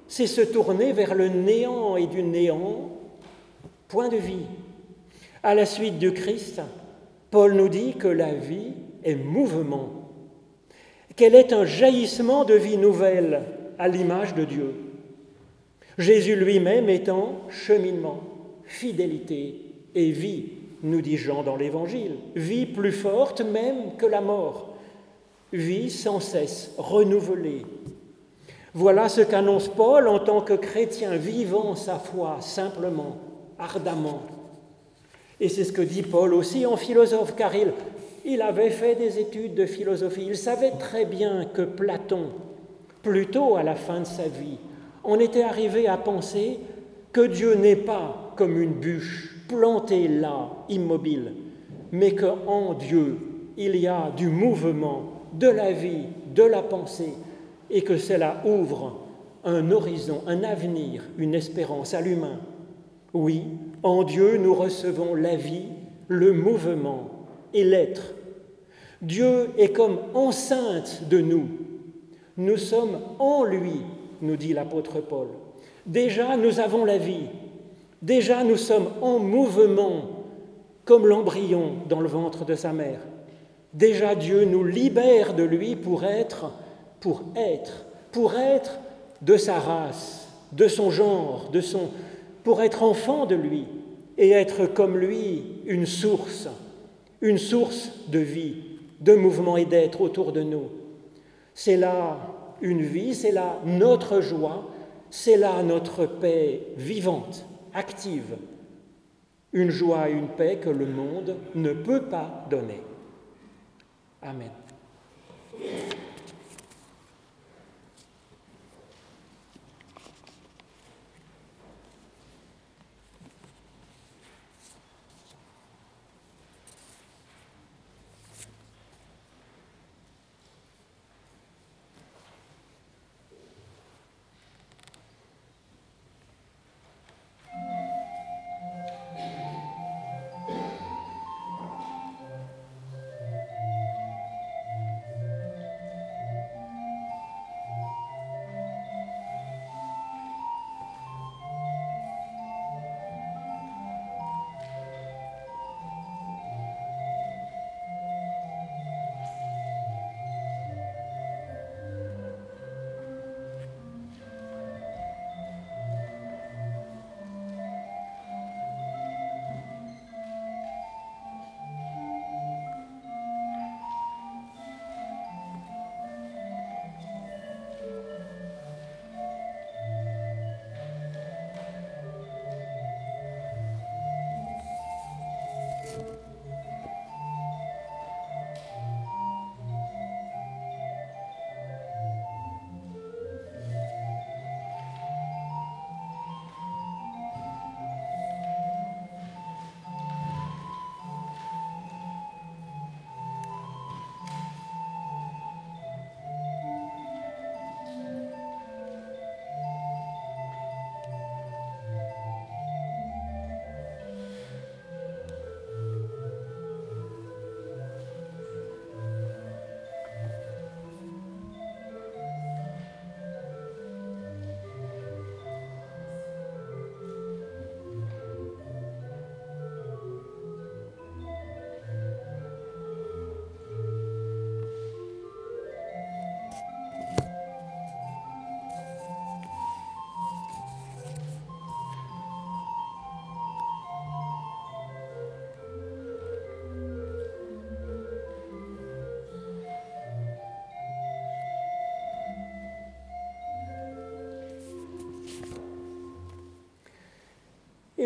c'est 0.09 0.27
se 0.27 0.41
tourner 0.41 0.93
vers 0.93 1.15
le 1.15 1.29
néant 1.29 1.97
et 1.97 2.07
du 2.07 2.23
néant, 2.23 2.91
point 3.89 4.09
de 4.09 4.17
vie. 4.17 4.47
À 5.43 5.55
la 5.55 5.67
suite 5.67 5.99
du 5.99 6.13
Christ, 6.13 6.63
Paul 7.31 7.55
nous 7.55 7.69
dit 7.69 7.95
que 7.95 8.09
la 8.09 8.33
vie 8.33 8.73
est 9.05 9.15
mouvement 9.15 9.96
qu'elle 11.17 11.35
est 11.35 11.53
un 11.53 11.65
jaillissement 11.65 12.45
de 12.45 12.55
vie 12.55 12.77
nouvelle 12.77 13.43
à 13.79 13.89
l'image 13.89 14.35
de 14.35 14.45
Dieu. 14.45 14.75
Jésus 15.99 16.37
lui-même 16.37 16.91
étant 16.91 17.41
cheminement, 17.49 18.23
fidélité 18.65 19.63
et 19.95 20.11
vie, 20.11 20.51
nous 20.83 21.01
dit 21.01 21.17
Jean 21.17 21.43
dans 21.43 21.57
l'Évangile, 21.57 22.17
vie 22.35 22.67
plus 22.67 22.93
forte 22.93 23.41
même 23.41 23.97
que 23.97 24.05
la 24.05 24.21
mort, 24.21 24.77
vie 25.53 25.91
sans 25.91 26.21
cesse 26.21 26.73
renouvelée. 26.77 27.63
Voilà 28.75 29.09
ce 29.09 29.23
qu'annonce 29.23 29.69
Paul 29.69 30.07
en 30.07 30.19
tant 30.19 30.43
que 30.43 30.53
chrétien 30.53 31.17
vivant 31.17 31.75
sa 31.77 31.99
foi 31.99 32.39
simplement, 32.41 33.17
ardemment. 33.59 34.21
Et 35.41 35.49
c'est 35.49 35.65
ce 35.65 35.73
que 35.73 35.81
dit 35.81 36.03
Paul 36.03 36.35
aussi 36.35 36.67
en 36.67 36.77
philosophe, 36.77 37.35
car 37.35 37.55
il 37.57 37.73
il 38.27 38.43
avait 38.43 38.71
fait 38.71 38.97
des 38.97 39.21
études 39.21 39.55
de 39.55 39.67
philosophie. 39.67 40.27
Il 40.27 40.37
savait 40.37 40.73
très 40.73 41.05
bien 41.05 41.45
que 41.45 41.63
Platon, 41.63 42.31
plutôt 43.03 43.55
à 43.55 43.63
la 43.63 43.77
fin 43.77 44.01
de 44.01 44.05
sa 44.05 44.25
vie, 44.25 44.59
on 45.05 45.21
était 45.21 45.45
arrivé 45.45 45.87
à 45.87 45.97
penser 45.97 46.59
que 47.13 47.25
Dieu 47.25 47.55
n'est 47.55 47.77
pas 47.77 48.33
comme 48.37 48.61
une 48.61 48.75
bûche 48.75 49.47
plantée 49.49 50.09
là, 50.09 50.51
immobile, 50.69 51.35
mais 51.93 52.17
qu'en 52.17 52.75
Dieu, 52.75 53.17
il 53.57 53.77
y 53.77 53.87
a 53.87 54.11
du 54.17 54.27
mouvement, 54.27 55.23
de 55.33 55.49
la 55.49 55.71
vie, 55.71 56.07
de 56.35 56.43
la 56.43 56.63
pensée, 56.63 57.15
et 57.71 57.83
que 57.83 57.97
cela 57.97 58.43
ouvre 58.45 59.07
un 59.45 59.71
horizon, 59.71 60.23
un 60.27 60.43
avenir, 60.43 61.05
une 61.17 61.35
espérance 61.35 61.95
à 61.95 62.01
l'humain. 62.01 62.41
Oui, 63.15 63.45
en 63.85 64.03
Dieu, 64.03 64.37
nous 64.37 64.55
recevons 64.55 65.15
la 65.15 65.37
vie, 65.37 65.67
le 66.09 66.33
mouvement 66.33 67.16
et 67.57 67.65
l'être. 67.65 68.15
Dieu 69.01 69.51
est 69.57 69.71
comme 69.71 69.99
enceinte 70.15 71.09
de 71.09 71.21
nous. 71.21 71.49
Nous 72.37 72.59
sommes 72.59 73.01
en 73.19 73.45
lui, 73.45 73.81
nous 74.21 74.37
dit 74.37 74.53
l'apôtre 74.53 75.01
Paul. 75.01 75.29
Déjà, 75.87 76.37
nous 76.37 76.61
avons 76.61 76.85
la 76.85 76.99
vie. 76.99 77.27
Déjà, 78.03 78.45
nous 78.45 78.59
sommes 78.59 78.89
en 79.01 79.19
mouvement, 79.19 80.03
comme 80.85 81.07
l'embryon 81.07 81.77
dans 81.89 82.01
le 82.01 82.09
ventre 82.09 82.45
de 82.45 82.55
sa 82.55 82.73
mère. 82.73 83.01
Déjà, 83.73 84.15
Dieu 84.15 84.45
nous 84.45 84.65
libère 84.65 85.35
de 85.35 85.43
lui 85.43 85.77
pour 85.77 86.05
être, 86.05 86.53
pour 87.01 87.25
être, 87.37 87.87
pour 88.13 88.35
être 88.35 88.79
de 89.23 89.39
sa 89.39 89.59
race, 89.59 90.29
de 90.53 90.69
son 90.69 90.91
genre, 90.91 91.49
de 91.51 91.63
son, 91.63 91.89
pour 92.45 92.63
être 92.63 92.83
enfant 92.83 93.25
de 93.25 93.35
lui 93.35 93.65
et 94.19 94.31
être 94.31 94.67
comme 94.67 94.99
lui 94.99 95.43
une 95.65 95.87
source, 95.87 96.49
une 97.21 97.39
source 97.39 97.91
de 98.09 98.19
vie, 98.19 98.57
de 99.01 99.15
mouvement 99.15 99.57
et 99.57 99.65
d'être 99.65 100.01
autour 100.01 100.33
de 100.33 100.43
nous. 100.43 100.71
C'est 101.55 101.77
là 101.77 102.19
une 102.61 102.83
vie, 102.83 103.15
c'est 103.15 103.33
là 103.33 103.61
notre 103.65 104.21
joie, 104.21 104.71
c'est 105.11 105.37
là 105.37 105.63
notre 105.63 106.07
paix 106.07 106.61
vivante, 106.77 107.45
active, 107.75 108.37
une 109.53 109.71
joie 109.71 110.11
et 110.11 110.13
une 110.13 110.29
paix 110.29 110.59
que 110.63 110.71
le 110.71 110.87
monde 110.87 111.37
ne 111.55 111.73
peut 111.73 112.03
pas 112.03 112.47
donner. 112.51 112.83
Amen. 114.23 114.51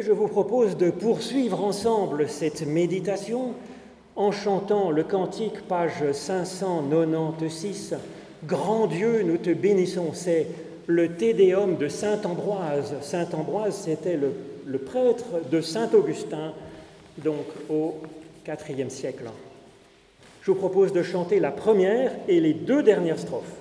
Je 0.03 0.12
vous 0.12 0.28
propose 0.28 0.78
de 0.78 0.90
poursuivre 0.90 1.62
ensemble 1.62 2.26
cette 2.26 2.66
méditation 2.66 3.53
en 4.16 4.32
chantant 4.32 4.90
le 4.90 5.05
cantique, 5.05 5.61
page 5.68 6.12
596, 6.12 7.96
Grand 8.46 8.86
Dieu, 8.86 9.22
nous 9.22 9.36
te 9.36 9.51
bénissons. 9.51 10.12
C'est 10.14 10.46
le 10.86 11.16
Tédéum 11.16 11.76
de 11.76 11.88
Saint 11.88 12.18
Ambroise. 12.24 12.94
Saint 13.03 13.28
Ambroise, 13.34 13.74
c'était 13.74 14.16
le, 14.16 14.32
le, 14.64 14.78
prêtre 14.78 15.26
de 15.51 15.61
Saint 15.61 15.90
Augustin, 15.92 16.55
donc 17.18 17.44
au 17.68 17.96
IVe 18.48 18.88
siècle. 18.88 19.24
Je 20.40 20.51
vous 20.51 20.57
propose 20.57 20.94
de 20.94 21.03
chanter 21.03 21.40
la 21.40 21.51
première 21.51 22.12
et 22.26 22.40
les 22.40 22.55
deux 22.55 22.82
dernières 22.82 23.18
strophes. 23.18 23.61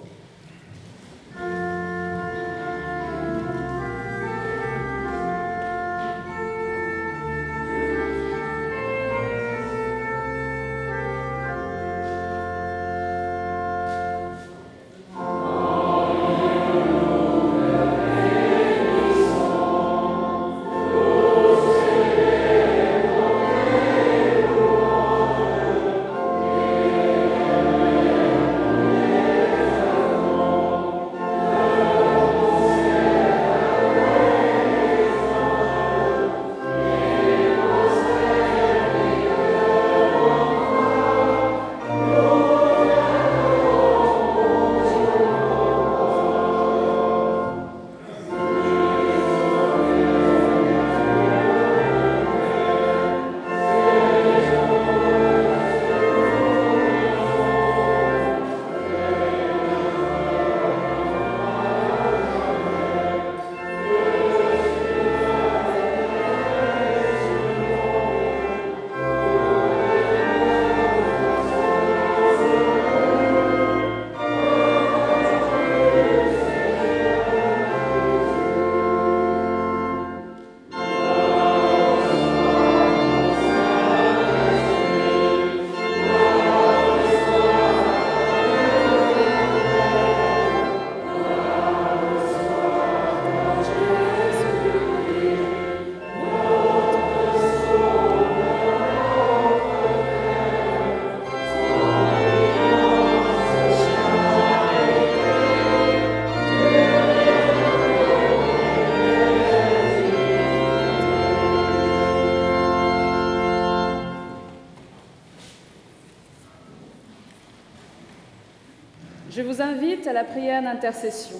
À 120.10 120.14
la 120.14 120.24
prière 120.24 120.64
d'intercession. 120.64 121.38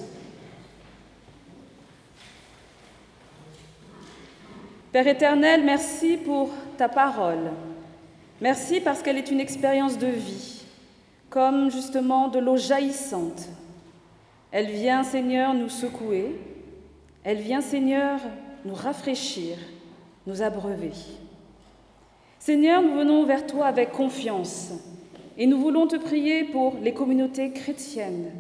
Père 4.92 5.08
éternel, 5.08 5.64
merci 5.64 6.18
pour 6.18 6.52
ta 6.78 6.88
parole. 6.88 7.52
Merci 8.42 8.80
parce 8.80 9.02
qu'elle 9.02 9.18
est 9.18 9.32
une 9.32 9.40
expérience 9.40 9.98
de 9.98 10.08
vie, 10.08 10.64
comme 11.30 11.72
justement 11.72 12.28
de 12.28 12.38
l'eau 12.38 12.58
jaillissante. 12.58 13.50
Elle 14.52 14.68
vient, 14.68 15.04
Seigneur, 15.04 15.54
nous 15.56 15.70
secouer. 15.70 16.40
Elle 17.24 17.40
vient, 17.40 17.62
Seigneur, 17.62 18.20
nous 18.66 18.76
rafraîchir, 18.76 19.58
nous 20.28 20.44
abreuver. 20.44 20.92
Seigneur, 22.38 22.84
nous 22.84 22.94
venons 22.94 23.26
vers 23.26 23.46
toi 23.48 23.66
avec 23.66 23.92
confiance 23.92 24.72
et 25.38 25.48
nous 25.48 25.60
voulons 25.60 25.88
te 25.88 25.96
prier 25.96 26.44
pour 26.44 26.76
les 26.84 26.94
communautés 26.94 27.52
chrétiennes, 27.52 28.32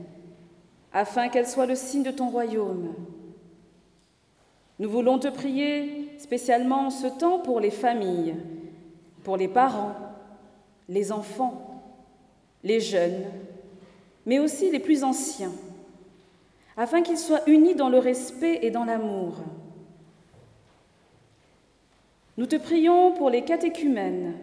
afin 0.94 1.30
qu'elles 1.30 1.48
soient 1.48 1.66
le 1.66 1.76
signe 1.76 2.04
de 2.04 2.12
ton 2.12 2.30
royaume. 2.30 2.94
Nous 4.80 4.90
voulons 4.90 5.20
te 5.20 5.28
prier 5.28 6.10
spécialement 6.18 6.88
en 6.88 6.90
ce 6.90 7.08
temps 7.08 7.40
pour 7.40 7.60
les 7.60 7.72
familles, 7.72 8.36
pour 9.24 9.38
les 9.38 9.48
parents, 9.48 9.96
les 10.88 11.12
enfants, 11.12 11.84
les 12.64 12.80
jeunes, 12.80 13.26
mais 14.26 14.40
aussi 14.40 14.72
les 14.72 14.80
plus 14.80 15.04
anciens, 15.04 15.52
afin 16.78 17.02
qu'ils 17.02 17.18
soient 17.18 17.48
unis 17.48 17.76
dans 17.76 17.90
le 17.90 18.00
respect 18.00 18.60
et 18.62 18.72
dans 18.72 18.86
l'amour. 18.86 19.36
Nous 22.38 22.46
te 22.46 22.56
prions 22.56 23.12
pour 23.12 23.30
les 23.30 23.44
catéchumènes, 23.44 24.34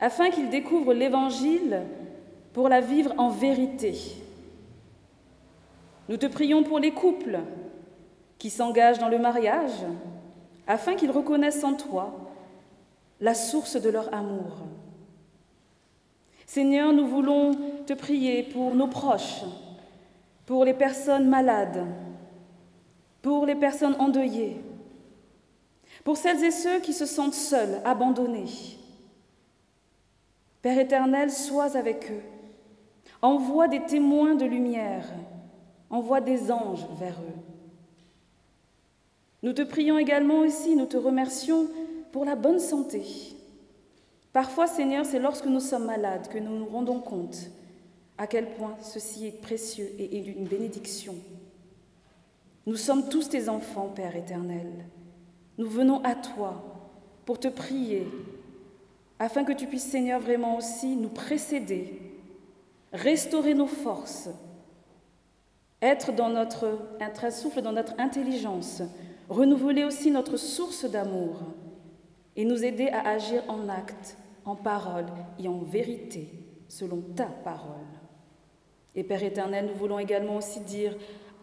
afin 0.00 0.30
qu'ils 0.30 0.48
découvrent 0.48 0.94
l'Évangile 0.94 1.82
pour 2.52 2.68
la 2.68 2.80
vivre 2.80 3.12
en 3.18 3.30
vérité. 3.30 4.21
Nous 6.12 6.18
te 6.18 6.26
prions 6.26 6.62
pour 6.62 6.78
les 6.78 6.90
couples 6.90 7.40
qui 8.36 8.50
s'engagent 8.50 8.98
dans 8.98 9.08
le 9.08 9.18
mariage, 9.18 9.86
afin 10.66 10.94
qu'ils 10.94 11.10
reconnaissent 11.10 11.64
en 11.64 11.72
toi 11.72 12.12
la 13.18 13.32
source 13.32 13.80
de 13.80 13.88
leur 13.88 14.12
amour. 14.12 14.58
Seigneur, 16.44 16.92
nous 16.92 17.06
voulons 17.06 17.52
te 17.86 17.94
prier 17.94 18.42
pour 18.42 18.74
nos 18.74 18.88
proches, 18.88 19.40
pour 20.44 20.66
les 20.66 20.74
personnes 20.74 21.30
malades, 21.30 21.82
pour 23.22 23.46
les 23.46 23.54
personnes 23.54 23.96
endeuillées, 23.98 24.60
pour 26.04 26.18
celles 26.18 26.44
et 26.44 26.50
ceux 26.50 26.80
qui 26.80 26.92
se 26.92 27.06
sentent 27.06 27.32
seuls, 27.32 27.80
abandonnés, 27.86 28.50
Père 30.60 30.78
éternel, 30.78 31.30
sois 31.30 31.74
avec 31.74 32.10
eux. 32.10 32.22
Envoie 33.22 33.66
des 33.66 33.80
témoins 33.86 34.34
de 34.34 34.44
lumière. 34.44 35.06
Envoie 35.92 36.20
des 36.20 36.50
anges 36.50 36.84
vers 36.98 37.14
eux. 37.20 37.38
Nous 39.44 39.52
te 39.52 39.62
prions 39.62 39.98
également 39.98 40.40
aussi, 40.40 40.74
nous 40.74 40.86
te 40.86 40.96
remercions 40.96 41.68
pour 42.10 42.24
la 42.24 42.34
bonne 42.34 42.58
santé. 42.58 43.02
Parfois, 44.32 44.66
Seigneur, 44.66 45.04
c'est 45.04 45.18
lorsque 45.18 45.46
nous 45.46 45.60
sommes 45.60 45.84
malades 45.84 46.28
que 46.28 46.38
nous 46.38 46.58
nous 46.58 46.66
rendons 46.66 47.00
compte 47.00 47.50
à 48.18 48.26
quel 48.26 48.50
point 48.54 48.76
ceci 48.80 49.26
est 49.26 49.40
précieux 49.42 49.90
et 49.98 50.16
une 50.16 50.46
bénédiction. 50.46 51.14
Nous 52.66 52.76
sommes 52.76 53.08
tous 53.08 53.28
tes 53.28 53.48
enfants, 53.48 53.92
Père 53.94 54.16
éternel. 54.16 54.86
Nous 55.58 55.68
venons 55.68 56.02
à 56.04 56.14
toi 56.14 56.62
pour 57.26 57.38
te 57.38 57.48
prier, 57.48 58.06
afin 59.18 59.44
que 59.44 59.52
tu 59.52 59.66
puisses, 59.66 59.90
Seigneur, 59.90 60.20
vraiment 60.20 60.56
aussi 60.56 60.96
nous 60.96 61.08
précéder, 61.08 62.00
restaurer 62.92 63.54
nos 63.54 63.66
forces, 63.66 64.28
être 65.82 66.12
dans 66.12 66.30
notre 66.30 66.78
souffle 67.30 67.60
dans 67.60 67.72
notre 67.72 67.98
intelligence, 67.98 68.82
renouveler 69.28 69.84
aussi 69.84 70.10
notre 70.10 70.36
source 70.36 70.84
d'amour 70.84 71.40
et 72.36 72.44
nous 72.44 72.64
aider 72.64 72.88
à 72.88 73.08
agir 73.08 73.42
en 73.48 73.68
acte, 73.68 74.16
en 74.44 74.54
parole 74.54 75.06
et 75.38 75.48
en 75.48 75.58
vérité, 75.58 76.28
selon 76.68 77.02
ta 77.16 77.26
parole. 77.26 77.76
Et 78.94 79.04
Père 79.04 79.22
éternel, 79.22 79.66
nous 79.66 79.78
voulons 79.78 79.98
également 79.98 80.36
aussi 80.36 80.60
dire 80.60 80.96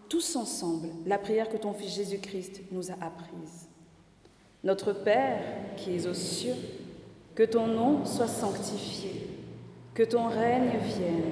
tous 0.07 0.35
ensemble 0.35 0.89
la 1.05 1.17
prière 1.17 1.49
que 1.49 1.57
ton 1.57 1.73
Fils 1.73 1.95
Jésus-Christ 1.95 2.61
nous 2.71 2.91
a 2.91 2.95
apprise. 2.95 3.69
Notre 4.63 4.93
Père 4.93 5.41
qui 5.75 5.95
es 5.95 6.07
aux 6.07 6.13
cieux, 6.13 6.55
que 7.35 7.43
ton 7.43 7.67
nom 7.67 8.05
soit 8.05 8.27
sanctifié, 8.27 9.27
que 9.93 10.03
ton 10.03 10.27
règne 10.27 10.77
vienne, 10.81 11.31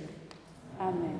Amen. 0.81 1.19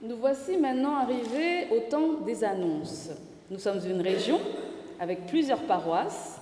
Nous 0.00 0.16
voici 0.16 0.56
maintenant 0.56 0.96
arrivés 0.96 1.68
au 1.70 1.80
temps 1.90 2.14
des 2.24 2.42
annonces. 2.42 3.10
Nous 3.50 3.58
sommes 3.58 3.80
une 3.86 4.00
région 4.00 4.40
avec 4.98 5.26
plusieurs 5.26 5.60
paroisses. 5.64 6.40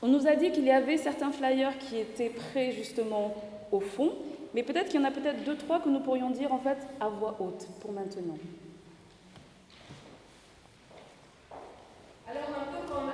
On 0.00 0.06
nous 0.06 0.28
a 0.28 0.36
dit 0.36 0.52
qu'il 0.52 0.64
y 0.64 0.70
avait 0.70 0.96
certains 0.96 1.32
flyers 1.32 1.76
qui 1.78 1.98
étaient 1.98 2.30
prêts 2.30 2.70
justement 2.70 3.34
au 3.72 3.80
fond, 3.80 4.12
mais 4.54 4.62
peut-être 4.62 4.90
qu'il 4.90 5.00
y 5.00 5.04
en 5.04 5.08
a 5.08 5.10
peut-être 5.10 5.42
deux, 5.42 5.56
trois 5.56 5.80
que 5.80 5.88
nous 5.88 6.00
pourrions 6.00 6.30
dire 6.30 6.52
en 6.52 6.58
fait 6.60 6.78
à 7.00 7.08
voix 7.08 7.36
haute 7.40 7.66
pour 7.80 7.90
maintenant. 7.90 8.38
après. 12.38 13.04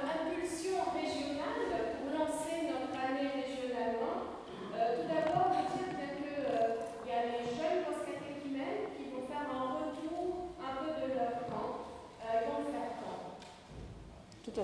Juste 14.44 14.58
après. 14.58 14.63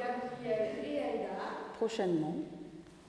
Gabriel 0.00 0.84
et 0.84 0.96
Elda. 0.96 1.76
Prochainement. 1.76 2.34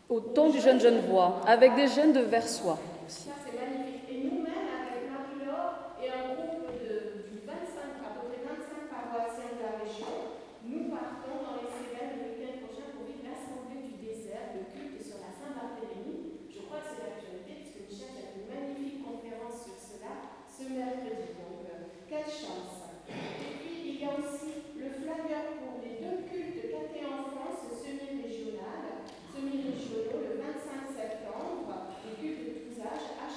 Au 0.10 0.20
temps 0.20 0.50
du 0.50 0.60
jeune 0.60 1.00
voix, 1.08 1.42
avec 1.48 1.76
des 1.76 1.88
jeunes 1.88 2.14
de 2.14 2.22
Versoix. 2.22 2.78
Ça 3.08 3.32
c'est 3.46 3.56
magnifique. 3.56 4.04
Et 4.12 4.28
nous-mêmes 4.28 4.68
avec 4.76 5.08
Marie-Laure 5.08 5.96
et 6.04 6.12
un 6.12 6.36
groupe 6.36 6.68
de, 6.76 7.32
du 7.32 7.40
25, 7.48 8.04
à 8.04 8.20
peu 8.20 8.28
près 8.28 8.44
25 8.44 8.92
paroissiens 8.92 9.56
de 9.56 9.64
la 9.64 9.74
région, 9.80 10.36
nous 10.68 10.92
partons 10.92 11.40
dans 11.48 11.56
les 11.64 11.72
Cévennes 11.72 12.20
le 12.20 12.24
week-end 12.36 12.60
prochain 12.68 12.92
pour 12.92 13.08
vivre 13.08 13.24
l'Assemblée 13.24 13.88
du 13.88 13.96
désert, 14.04 14.52
le 14.52 14.68
culte 14.68 15.00
sur 15.00 15.24
la 15.24 15.32
Saint-Barthélemy. 15.32 16.52
Je 16.52 16.60
crois 16.68 16.84
que 16.84 16.92
c'est 16.92 17.04
l'actualité 17.08 17.64
puisque 17.64 17.88
Michel 17.88 18.20
a 18.20 18.36
une 18.36 18.48
magnifique 18.52 19.00
conférence 19.00 19.64
sur 19.64 19.80
cela 19.80 20.12
ce 20.52 20.68
mercredi. 20.68 21.40
Donc, 21.40 21.72
euh, 21.72 21.88
quelle 22.12 22.28
chance. 22.28 22.92
Et 23.08 23.64
puis, 23.64 23.96
il 23.96 23.98
y 24.00 24.06
a 24.08 24.12
aussi 24.20 24.76
le 24.76 24.92
flyer 24.92 25.56
pour 25.56 25.80
les 25.80 26.04
deux 26.04 26.28
cultes 26.28 26.52
cathé 26.72 27.06
en 27.06 27.30
France 27.30 27.62
semi-régional, 27.84 29.06
semi-régionaux, 29.36 30.24
le 30.24 30.42
25 30.42 30.88
septembre, 30.96 31.92
les 32.06 32.16
cultes 32.16 32.46
de 32.46 32.74
tous 32.74 32.82
âges, 32.82 33.12
à 33.20 33.32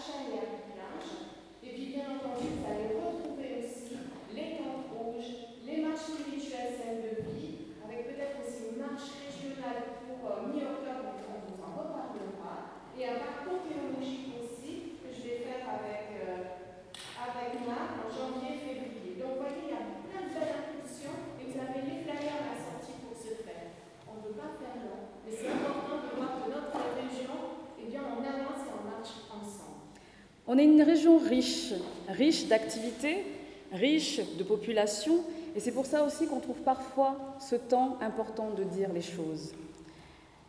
On 30.54 30.58
est 30.58 30.64
une 30.66 30.82
région 30.82 31.18
riche, 31.18 31.72
riche 32.08 32.46
d'activités, 32.46 33.24
riche 33.72 34.20
de 34.38 34.44
population, 34.44 35.18
et 35.56 35.58
c'est 35.58 35.72
pour 35.72 35.84
ça 35.84 36.04
aussi 36.04 36.28
qu'on 36.28 36.38
trouve 36.38 36.60
parfois 36.60 37.16
ce 37.40 37.56
temps 37.56 37.98
important 38.00 38.50
de 38.50 38.62
dire 38.62 38.92
les 38.92 39.02
choses. 39.02 39.52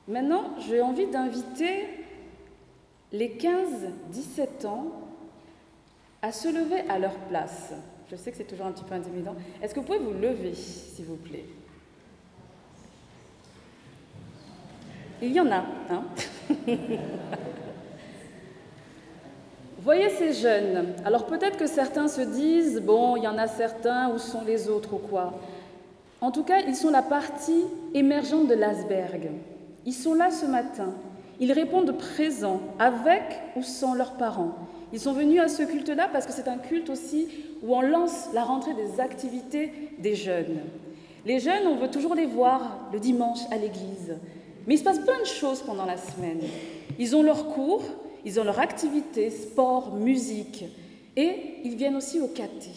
Maintenant, 0.08 0.52
j'ai 0.60 0.80
envie 0.80 1.08
d'inviter 1.08 1.88
les 3.12 3.30
15-17 3.30 4.68
ans 4.68 4.92
à 6.22 6.32
se 6.32 6.50
lever 6.50 6.88
à 6.88 7.00
leur 7.00 7.16
place. 7.28 7.74
Je 8.12 8.16
sais 8.16 8.30
que 8.30 8.38
c'est 8.38 8.44
toujours 8.44 8.68
un 8.68 8.74
petit 8.74 8.84
peu 8.84 8.94
intimidant. 8.94 9.34
Est-ce 9.60 9.74
que 9.74 9.80
vous 9.80 9.88
pouvez 9.88 9.98
vous 9.98 10.14
lever, 10.14 10.54
s'il 10.54 11.06
vous 11.06 11.16
plaît? 11.16 11.46
Il 15.24 15.32
y 15.32 15.40
en 15.40 15.50
a, 15.50 15.66
hein 15.90 16.04
Voyez 19.86 20.10
ces 20.10 20.34
jeunes. 20.34 20.96
Alors 21.06 21.28
peut-être 21.28 21.58
que 21.58 21.68
certains 21.68 22.08
se 22.08 22.22
disent, 22.22 22.82
bon, 22.82 23.18
il 23.18 23.24
y 23.24 23.28
en 23.28 23.38
a 23.38 23.48
certains, 23.48 24.10
où 24.10 24.18
sont 24.18 24.42
les 24.44 24.68
autres 24.68 24.96
ou 24.96 24.98
quoi 24.98 25.40
En 26.22 26.32
tout 26.32 26.42
cas, 26.42 26.62
ils 26.68 26.76
sont 26.76 26.90
la 26.90 27.04
partie 27.04 27.66
émergente 27.94 28.48
de 28.48 28.56
l'asberg. 28.56 29.30
Ils 29.86 29.94
sont 29.94 30.16
là 30.16 30.32
ce 30.32 30.48
matin. 30.48 30.92
Ils 31.40 31.52
répondent 31.52 31.96
présents, 31.96 32.62
avec 32.80 33.22
ou 33.56 33.62
sans 33.62 33.94
leurs 33.94 34.14
parents. 34.14 34.56
Ils 34.92 35.00
sont 35.00 35.14
venus 35.14 35.40
à 35.40 35.50
ce 35.50 35.62
culte-là 35.62 36.10
parce 36.12 36.26
que 36.26 36.32
c'est 36.32 36.48
un 36.48 36.58
culte 36.58 36.90
aussi 36.90 37.28
où 37.62 37.76
on 37.76 37.82
lance 37.82 38.30
la 38.34 38.44
rentrée 38.44 38.74
des 38.74 39.00
activités 39.00 39.72
des 40.00 40.16
jeunes. 40.16 40.62
Les 41.28 41.40
jeunes, 41.40 41.68
on 41.68 41.76
veut 41.76 41.92
toujours 41.92 42.16
les 42.16 42.26
voir 42.26 42.90
le 42.92 43.00
dimanche 43.00 43.42
à 43.52 43.58
l'église. 43.58 44.18
Mais 44.66 44.74
il 44.74 44.78
se 44.80 44.84
passe 44.84 44.98
plein 44.98 45.20
de 45.20 45.28
choses 45.28 45.62
pendant 45.62 45.86
la 45.86 45.98
semaine. 45.98 46.42
Ils 46.98 47.16
ont 47.16 47.22
leurs 47.22 47.50
cours, 47.50 47.84
ils 48.26 48.40
ont 48.40 48.44
leur 48.44 48.60
activité, 48.60 49.30
sport, 49.30 49.96
musique, 49.96 50.66
et 51.16 51.60
ils 51.64 51.76
viennent 51.76 51.96
aussi 51.96 52.20
au 52.20 52.28
caté, 52.28 52.72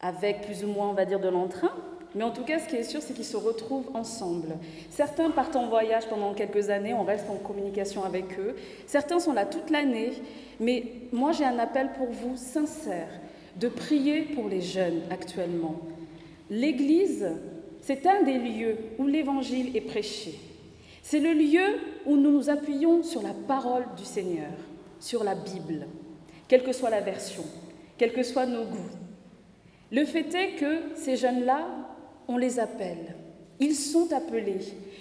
avec 0.00 0.42
plus 0.42 0.64
ou 0.64 0.68
moins, 0.68 0.88
on 0.88 0.94
va 0.94 1.04
dire, 1.04 1.20
de 1.20 1.28
l'entrain, 1.28 1.72
mais 2.14 2.24
en 2.24 2.30
tout 2.30 2.42
cas, 2.42 2.58
ce 2.58 2.68
qui 2.68 2.76
est 2.76 2.82
sûr, 2.82 3.02
c'est 3.02 3.14
qu'ils 3.14 3.24
se 3.24 3.36
retrouvent 3.36 3.90
ensemble. 3.94 4.56
Certains 4.90 5.30
partent 5.30 5.56
en 5.56 5.68
voyage 5.68 6.08
pendant 6.08 6.34
quelques 6.34 6.70
années, 6.70 6.94
on 6.94 7.04
reste 7.04 7.30
en 7.30 7.36
communication 7.36 8.04
avec 8.04 8.38
eux. 8.38 8.56
Certains 8.86 9.20
sont 9.20 9.32
là 9.32 9.44
toute 9.46 9.70
l'année, 9.70 10.12
mais 10.58 10.84
moi 11.12 11.32
j'ai 11.32 11.44
un 11.44 11.58
appel 11.58 11.90
pour 11.96 12.08
vous 12.08 12.36
sincère 12.36 13.08
de 13.56 13.68
prier 13.68 14.22
pour 14.22 14.48
les 14.48 14.60
jeunes 14.60 15.02
actuellement. 15.10 15.76
L'Église, 16.48 17.28
c'est 17.80 18.06
un 18.06 18.22
des 18.22 18.38
lieux 18.38 18.76
où 18.98 19.06
l'Évangile 19.06 19.76
est 19.76 19.80
prêché. 19.80 20.34
C'est 21.10 21.18
le 21.18 21.32
lieu 21.32 21.80
où 22.06 22.14
nous 22.14 22.30
nous 22.30 22.50
appuyons 22.50 23.02
sur 23.02 23.20
la 23.20 23.34
parole 23.48 23.82
du 23.96 24.04
Seigneur, 24.04 24.52
sur 25.00 25.24
la 25.24 25.34
Bible, 25.34 25.88
quelle 26.46 26.62
que 26.62 26.72
soit 26.72 26.88
la 26.88 27.00
version, 27.00 27.42
quels 27.98 28.12
que 28.12 28.22
soient 28.22 28.46
nos 28.46 28.62
goûts. 28.62 28.92
Le 29.90 30.04
fait 30.04 30.32
est 30.36 30.54
que 30.54 30.94
ces 30.94 31.16
jeunes-là, 31.16 31.66
on 32.28 32.36
les 32.36 32.60
appelle, 32.60 33.16
ils 33.58 33.74
sont 33.74 34.12
appelés, 34.12 34.60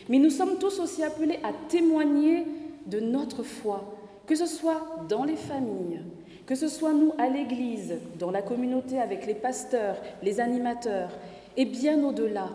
mais 0.09 0.17
nous 0.17 0.31
sommes 0.31 0.57
tous 0.57 0.79
aussi 0.79 1.03
appelés 1.03 1.37
à 1.43 1.51
témoigner 1.67 2.43
de 2.87 2.99
notre 2.99 3.43
foi, 3.43 3.95
que 4.25 4.33
ce 4.33 4.47
soit 4.47 4.81
dans 5.07 5.25
les 5.25 5.35
familles, 5.35 6.01
que 6.47 6.55
ce 6.55 6.69
soit 6.69 6.93
nous 6.93 7.13
à 7.19 7.29
l'Église, 7.29 7.99
dans 8.17 8.31
la 8.31 8.41
communauté 8.41 8.99
avec 8.99 9.27
les 9.27 9.35
pasteurs, 9.35 9.97
les 10.23 10.39
animateurs, 10.39 11.11
et 11.55 11.65
bien 11.65 12.03
au-delà. 12.03 12.49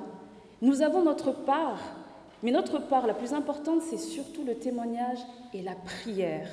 Nous 0.60 0.82
avons 0.82 1.04
notre 1.04 1.30
part 1.30 2.03
mais 2.44 2.50
notre 2.50 2.78
part 2.78 3.06
la 3.06 3.14
plus 3.14 3.32
importante, 3.32 3.80
c'est 3.80 3.98
surtout 3.98 4.44
le 4.44 4.54
témoignage 4.54 5.18
et 5.54 5.62
la 5.62 5.74
prière. 5.74 6.46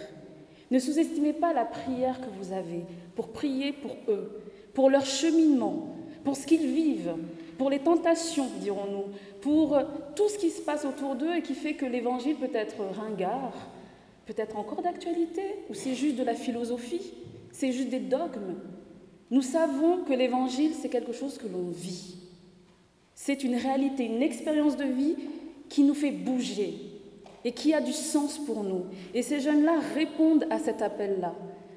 Ne 0.72 0.80
sous-estimez 0.80 1.34
pas 1.34 1.52
la 1.52 1.66
prière 1.66 2.22
que 2.22 2.30
vous 2.40 2.54
avez 2.54 2.86
pour 3.14 3.28
prier 3.28 3.74
pour 3.74 3.98
eux, 4.08 4.42
pour 4.74 4.90
leur 4.90 5.06
cheminement, 5.06 5.98
pour 6.24 6.38
ce 6.38 6.48
qu'ils 6.48 6.66
vivent, 6.66 7.16
pour 7.58 7.70
les 7.70 7.80
tentations, 7.80 8.48
dirons-nous, 8.62 9.14
pour 9.42 9.78
tout 10.16 10.30
ce 10.30 10.38
qui 10.38 10.50
se 10.50 10.62
passe 10.62 10.86
autour 10.86 11.16
d'eux 11.16 11.36
et 11.36 11.42
qui 11.42 11.56
fait 11.56 11.74
que 11.74 11.86
l'évangile 11.86 12.38
peut 12.38 12.56
être 12.56 12.78
ringard, 12.98 13.54
peut 14.26 14.34
être 14.38 14.58
encore 14.58 14.82
d'actualité, 14.82 15.44
ou 15.70 15.74
c'est 15.74 15.94
juste 15.94 16.16
de 16.16 16.24
la 16.24 16.36
philosophie, 16.36 17.12
c'est 17.52 17.74
juste 17.74 17.90
des 17.90 18.00
dogmes. 18.00 18.56
Nous 19.30 19.42
savons 19.42 20.06
que 20.08 20.14
l'évangile, 20.14 20.72
c'est 20.74 20.90
quelque 20.90 21.12
chose 21.12 21.38
que 21.38 21.48
l'on 21.48 21.70
vit. 21.70 22.16
C'est 23.14 23.44
une 23.44 23.56
réalité, 23.56 24.06
une 24.06 24.22
expérience 24.22 24.78
de 24.78 24.86
vie 24.86 25.16
qui 25.72 25.84
nous 25.84 25.94
fait 25.94 26.12
bouger 26.12 26.76
et 27.46 27.54
qui 27.54 27.74
a 27.74 27.80
du 27.80 27.94
sens 27.94 28.38
pour 28.38 28.64
nous. 28.64 28.86
Et 29.14 29.22
ces 29.22 29.40
jeunes-là 29.40 29.80
répondent 29.96 30.46
à 30.50 30.60
cet 30.60 30.82
appel-là. 30.82 31.34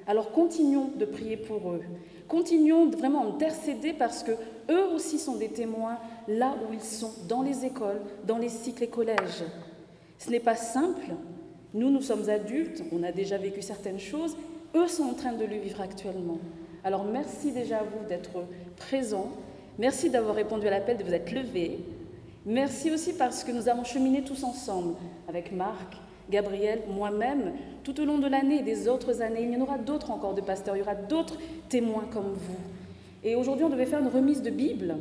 Alors 0.08 0.32
continuons 0.32 0.90
de 0.98 1.04
prier 1.04 1.36
pour 1.36 1.70
eux. 1.70 1.82
Continuons 2.26 2.90
vraiment 2.90 3.24
d'intercéder 3.24 3.92
parce 3.92 4.24
que 4.24 4.32
eux 4.68 4.88
aussi 4.94 5.18
sont 5.18 5.36
des 5.36 5.48
témoins 5.48 5.98
là 6.26 6.56
où 6.68 6.74
ils 6.74 6.80
sont, 6.80 7.12
dans 7.28 7.42
les 7.42 7.64
écoles, 7.64 8.00
dans 8.26 8.38
les 8.38 8.48
cycles 8.48 8.82
et 8.82 8.88
collèges. 8.88 9.44
Ce 10.18 10.28
n'est 10.28 10.40
pas 10.40 10.56
simple. 10.56 11.12
Nous, 11.72 11.90
nous 11.90 12.02
sommes 12.02 12.28
adultes, 12.28 12.82
on 12.92 13.02
a 13.04 13.12
déjà 13.12 13.38
vécu 13.38 13.62
certaines 13.62 14.00
choses. 14.00 14.36
Eux 14.74 14.88
sont 14.88 15.04
en 15.04 15.14
train 15.14 15.32
de 15.32 15.44
le 15.44 15.56
vivre 15.56 15.80
actuellement. 15.80 16.38
Alors 16.82 17.04
merci 17.04 17.52
déjà 17.52 17.78
à 17.78 17.84
vous 17.84 18.08
d'être 18.08 18.44
présents. 18.76 19.30
Merci 19.78 20.10
d'avoir 20.10 20.34
répondu 20.34 20.66
à 20.66 20.70
l'appel, 20.70 20.96
de 20.96 21.04
vous 21.04 21.14
être 21.14 21.32
levés. 21.32 21.78
Merci 22.46 22.90
aussi 22.90 23.14
parce 23.14 23.42
que 23.42 23.52
nous 23.52 23.70
avons 23.70 23.84
cheminé 23.84 24.22
tous 24.22 24.44
ensemble, 24.44 24.96
avec 25.28 25.50
Marc, 25.50 25.96
Gabriel, 26.28 26.82
moi-même, 26.88 27.54
tout 27.82 27.98
au 28.00 28.04
long 28.04 28.18
de 28.18 28.28
l'année 28.28 28.58
et 28.58 28.62
des 28.62 28.86
autres 28.86 29.22
années. 29.22 29.44
Il 29.44 29.52
y 29.52 29.56
en 29.56 29.62
aura 29.62 29.78
d'autres 29.78 30.10
encore 30.10 30.34
de 30.34 30.42
pasteurs, 30.42 30.76
il 30.76 30.80
y 30.80 30.82
aura 30.82 30.94
d'autres 30.94 31.38
témoins 31.70 32.04
comme 32.12 32.34
vous. 32.34 32.58
Et 33.22 33.34
aujourd'hui, 33.34 33.64
on 33.64 33.70
devait 33.70 33.86
faire 33.86 34.00
une 34.00 34.08
remise 34.08 34.42
de 34.42 34.50
Bible. 34.50 34.96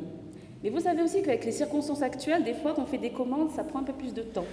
Mais 0.63 0.69
vous 0.69 0.79
savez 0.79 1.03
aussi 1.03 1.21
qu'avec 1.21 1.43
les 1.43 1.51
circonstances 1.51 2.01
actuelles, 2.01 2.45
des 2.45 2.53
fois, 2.53 2.71
quand 2.73 2.83
on 2.83 2.85
fait 2.85 2.97
des 2.97 3.11
commandes, 3.11 3.51
ça 3.51 3.65
prend 3.65 3.79
un 3.79 3.83
peu 3.83 3.91
plus 3.91 4.13
de 4.13 4.21
temps. 4.21 4.45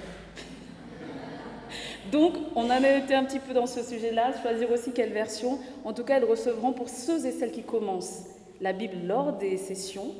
Donc, 2.10 2.32
on 2.56 2.70
a 2.70 2.80
été 2.80 3.14
un 3.14 3.24
petit 3.24 3.38
peu 3.38 3.54
dans 3.54 3.66
ce 3.66 3.84
sujet-là, 3.84 4.32
choisir 4.42 4.68
aussi 4.72 4.90
quelle 4.90 5.12
version. 5.12 5.60
En 5.84 5.92
tout 5.92 6.02
cas, 6.02 6.16
elles 6.16 6.24
recevront 6.24 6.72
pour 6.72 6.88
ceux 6.88 7.24
et 7.24 7.30
celles 7.30 7.52
qui 7.52 7.62
commencent 7.62 8.24
la 8.60 8.72
Bible 8.72 9.06
lors 9.06 9.34
des 9.34 9.56
sessions 9.58 10.12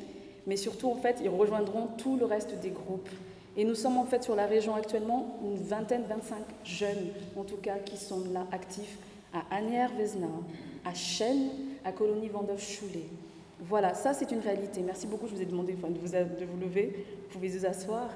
mais 0.47 0.57
surtout, 0.57 0.91
en 0.91 0.97
fait, 0.97 1.19
ils 1.23 1.29
rejoindront 1.29 1.89
tout 1.99 2.17
le 2.17 2.25
reste 2.25 2.59
des 2.61 2.71
groupes. 2.71 3.09
Et 3.57 3.65
nous 3.65 3.75
sommes 3.75 3.99
en 3.99 4.05
fait 4.05 4.23
sur 4.23 4.37
la 4.37 4.47
région 4.47 4.75
actuellement 4.75 5.39
une 5.43 5.57
vingtaine, 5.57 6.05
25 6.09 6.39
jeunes, 6.65 7.09
en 7.37 7.43
tout 7.43 7.57
cas, 7.57 7.79
qui 7.85 7.97
sont 7.97 8.23
là 8.33 8.47
actifs 8.53 8.97
à 9.35 9.57
Anières-Vesna, 9.57 10.29
à 10.85 10.95
Chêne, 10.95 11.49
à 11.85 11.93
Colonie 11.93 12.29
Vandov-Choulet. 12.29 13.07
Voilà, 13.61 13.95
ça 13.95 14.15
c'est 14.15 14.31
une 14.31 14.41
réalité. 14.41 14.81
Merci 14.81 15.07
beaucoup, 15.07 15.27
je 15.27 15.35
vous 15.35 15.43
ai 15.43 15.47
demandé 15.47 15.75
de 15.75 15.79
vous, 15.79 16.09
de 16.09 16.45
vous 16.45 16.61
lever, 16.61 17.05
vous 17.25 17.35
pouvez 17.35 17.49
vous 17.49 17.67
asseoir. 17.67 18.09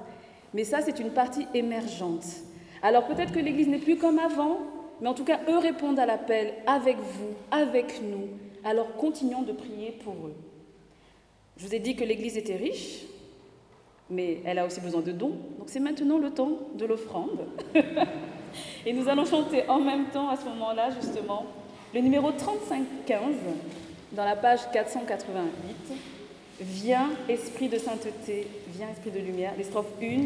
Mais 0.53 0.63
ça 0.63 0.81
c'est 0.81 0.99
une 0.99 1.11
partie 1.11 1.47
émergente. 1.53 2.25
Alors 2.81 3.05
peut-être 3.05 3.31
que 3.31 3.39
l'Église 3.39 3.67
n'est 3.67 3.77
plus 3.77 3.97
comme 3.97 4.19
avant, 4.19 4.57
mais 5.01 5.07
en 5.07 5.13
tout 5.13 5.25
cas, 5.25 5.41
eux 5.49 5.57
répondent 5.57 5.99
à 5.99 6.05
l'appel 6.05 6.53
avec 6.65 6.97
vous, 6.97 7.35
avec 7.51 8.01
nous. 8.01 8.29
Alors 8.63 8.95
continuons 8.95 9.43
de 9.43 9.51
prier 9.51 9.91
pour 10.03 10.13
eux. 10.27 10.35
Je 11.57 11.65
vous 11.65 11.73
ai 11.73 11.79
dit 11.79 11.95
que 11.95 12.03
l'Église 12.03 12.37
était 12.37 12.55
riche, 12.55 13.01
mais 14.09 14.39
elle 14.45 14.59
a 14.59 14.65
aussi 14.65 14.81
besoin 14.81 15.01
de 15.01 15.11
dons. 15.11 15.37
Donc 15.57 15.67
c'est 15.67 15.79
maintenant 15.79 16.17
le 16.17 16.31
temps 16.31 16.59
de 16.75 16.85
l'offrande. 16.85 17.47
Et 18.85 18.93
nous 18.93 19.09
allons 19.09 19.25
chanter 19.25 19.67
en 19.67 19.79
même 19.79 20.05
temps 20.05 20.29
à 20.29 20.37
ce 20.37 20.45
moment-là, 20.45 20.89
justement, 21.01 21.45
le 21.93 22.01
numéro 22.01 22.31
3515 22.31 23.19
dans 24.11 24.25
la 24.25 24.35
page 24.35 24.59
488. 24.71 25.45
Viens, 26.61 27.09
Esprit 27.27 27.67
de 27.67 27.77
sainteté, 27.77 28.47
viens, 28.69 28.89
Esprit 28.89 29.11
de 29.11 29.19
lumière. 29.19 29.53
Les 29.57 29.63
strophes 29.63 29.91
1, 30.01 30.25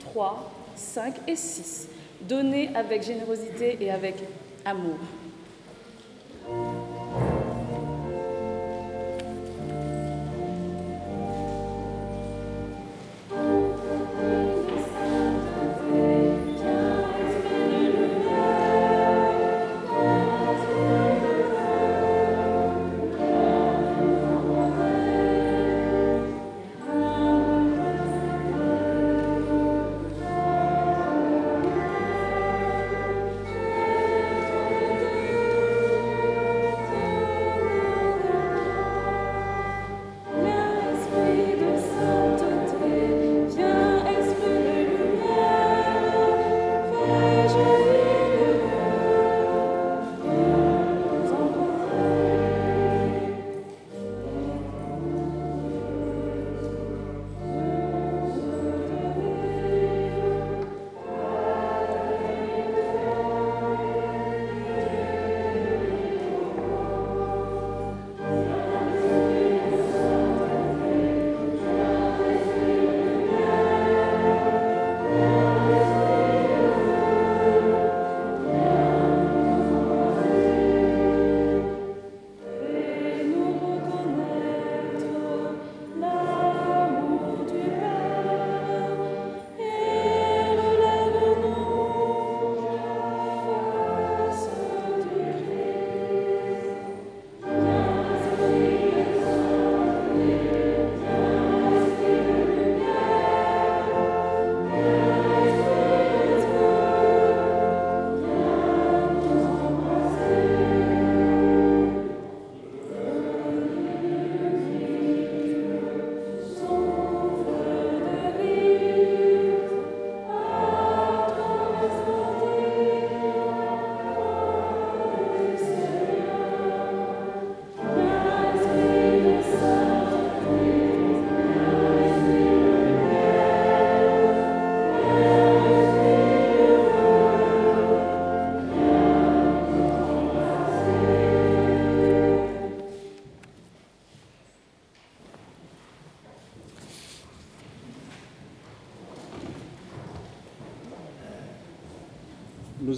3, 0.00 0.52
5 0.76 1.14
et 1.26 1.36
6. 1.36 1.88
Donnez 2.22 2.68
avec 2.74 3.02
générosité 3.02 3.78
et 3.80 3.90
avec 3.90 4.16
amour. 4.64 4.98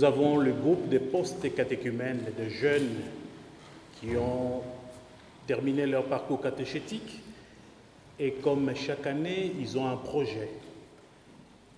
Nous 0.03 0.09
avons 0.09 0.37
le 0.37 0.51
groupe 0.51 0.89
des 0.89 0.99
postes 0.99 1.55
catéchumènes 1.55 2.25
de 2.37 2.49
jeunes 2.49 2.97
qui 4.01 4.17
ont 4.17 4.61
terminé 5.47 5.87
leur 5.87 6.07
parcours 6.07 6.41
catéchétique 6.41 7.21
et 8.19 8.33
comme 8.33 8.75
chaque 8.75 9.07
année, 9.07 9.53
ils 9.61 9.79
ont 9.79 9.87
un 9.87 9.95
projet. 9.95 10.49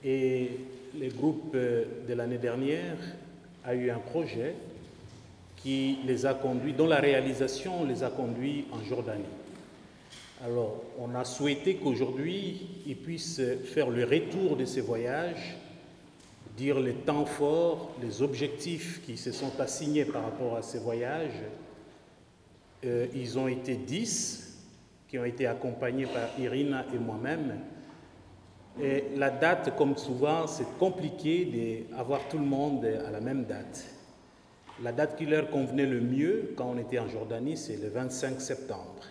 Et 0.03 0.53
le 0.99 1.11
groupe 1.11 1.55
de 1.55 2.15
l'année 2.15 2.39
dernière 2.39 2.97
a 3.63 3.75
eu 3.75 3.91
un 3.91 3.99
projet 3.99 4.55
qui 5.59 5.99
les 6.07 6.25
a 6.25 6.33
conduits, 6.33 6.73
dont 6.73 6.87
la 6.87 7.01
réalisation 7.01 7.85
les 7.85 8.05
a 8.05 8.09
conduits 8.09 8.65
en 8.73 8.83
Jordanie. 8.83 9.23
Alors, 10.43 10.83
on 10.99 11.15
a 11.15 11.27
souhaité 11.27 11.75
qu'aujourd'hui, 11.75 12.69
ils 12.87 12.97
puissent 12.97 13.43
faire 13.67 13.91
le 13.91 14.05
retour 14.05 14.57
de 14.57 14.65
ces 14.65 14.81
voyages, 14.81 15.59
dire 16.57 16.79
les 16.79 16.95
temps 16.95 17.27
forts, 17.27 17.91
les 18.01 18.23
objectifs 18.23 19.03
qui 19.05 19.17
se 19.17 19.33
sont 19.33 19.61
assignés 19.61 20.05
par 20.05 20.23
rapport 20.23 20.57
à 20.57 20.63
ces 20.63 20.79
voyages. 20.79 21.43
Euh, 22.85 23.07
ils 23.15 23.39
ont 23.39 23.49
été 23.49 23.77
dix, 23.77 24.59
qui 25.09 25.19
ont 25.19 25.25
été 25.25 25.47
accompagnés 25.47 26.07
par 26.07 26.29
Irina 26.39 26.85
et 26.95 26.99
moi-même. 26.99 27.61
Et 28.81 29.05
la 29.17 29.31
date, 29.31 29.77
comme 29.77 29.97
souvent, 29.97 30.47
c'est 30.47 30.79
compliqué 30.79 31.87
d'avoir 31.91 32.29
tout 32.29 32.39
le 32.39 32.45
monde 32.45 32.85
à 32.85 33.11
la 33.11 33.21
même 33.21 33.45
date. 33.45 33.85
La 34.83 34.91
date 34.91 35.17
qui 35.17 35.27
leur 35.27 35.51
convenait 35.51 35.87
le 35.87 36.01
mieux 36.01 36.53
quand 36.57 36.73
on 36.75 36.79
était 36.79 36.99
en 36.99 37.09
Jordanie, 37.09 37.57
c'est 37.57 37.77
le 37.77 37.89
25 37.89 38.41
septembre. 38.41 39.05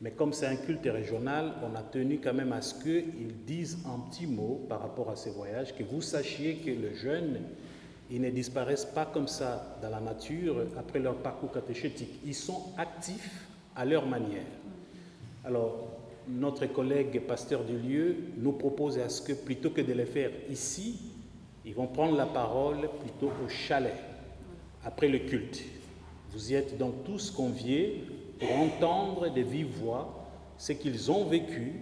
Mais 0.00 0.10
comme 0.10 0.32
c'est 0.32 0.46
un 0.46 0.56
culte 0.56 0.86
régional, 0.86 1.54
on 1.62 1.74
a 1.76 1.82
tenu 1.82 2.18
quand 2.22 2.34
même 2.34 2.52
à 2.52 2.60
ce 2.60 2.74
qu'ils 2.82 3.44
disent 3.46 3.78
un 3.86 4.00
petit 4.10 4.26
mot 4.26 4.66
par 4.68 4.80
rapport 4.80 5.10
à 5.10 5.16
ces 5.16 5.30
voyages, 5.30 5.74
que 5.74 5.84
vous 5.84 6.02
sachiez 6.02 6.56
que 6.56 6.70
les 6.70 6.94
jeunes, 6.94 7.38
ils 8.10 8.20
ne 8.20 8.30
disparaissent 8.30 8.84
pas 8.84 9.06
comme 9.06 9.28
ça 9.28 9.78
dans 9.80 9.88
la 9.88 10.00
nature 10.00 10.66
après 10.76 10.98
leur 10.98 11.16
parcours 11.16 11.52
catéchétique. 11.52 12.20
Ils 12.24 12.34
sont 12.34 12.72
actifs 12.76 13.46
à 13.76 13.84
leur 13.84 14.06
manière. 14.06 14.44
Alors, 15.44 15.88
notre 16.28 16.66
collègue 16.66 17.20
pasteur 17.22 17.64
du 17.64 17.76
lieu 17.76 18.16
nous 18.38 18.52
propose 18.52 18.98
à 18.98 19.08
ce 19.08 19.22
que 19.22 19.32
plutôt 19.32 19.70
que 19.70 19.80
de 19.80 19.92
les 19.92 20.06
faire 20.06 20.30
ici, 20.50 21.00
ils 21.64 21.74
vont 21.74 21.86
prendre 21.86 22.16
la 22.16 22.26
parole 22.26 22.88
plutôt 23.00 23.32
au 23.44 23.48
chalet 23.48 23.94
après 24.84 25.08
le 25.08 25.20
culte. 25.20 25.62
Vous 26.30 26.52
y 26.52 26.54
êtes 26.54 26.76
donc 26.76 27.04
tous 27.04 27.30
conviés 27.30 28.04
entendre 28.52 29.32
de 29.32 29.40
vive 29.40 29.78
voix 29.78 30.26
ce 30.58 30.72
qu'ils 30.72 31.10
ont 31.10 31.24
vécu, 31.24 31.80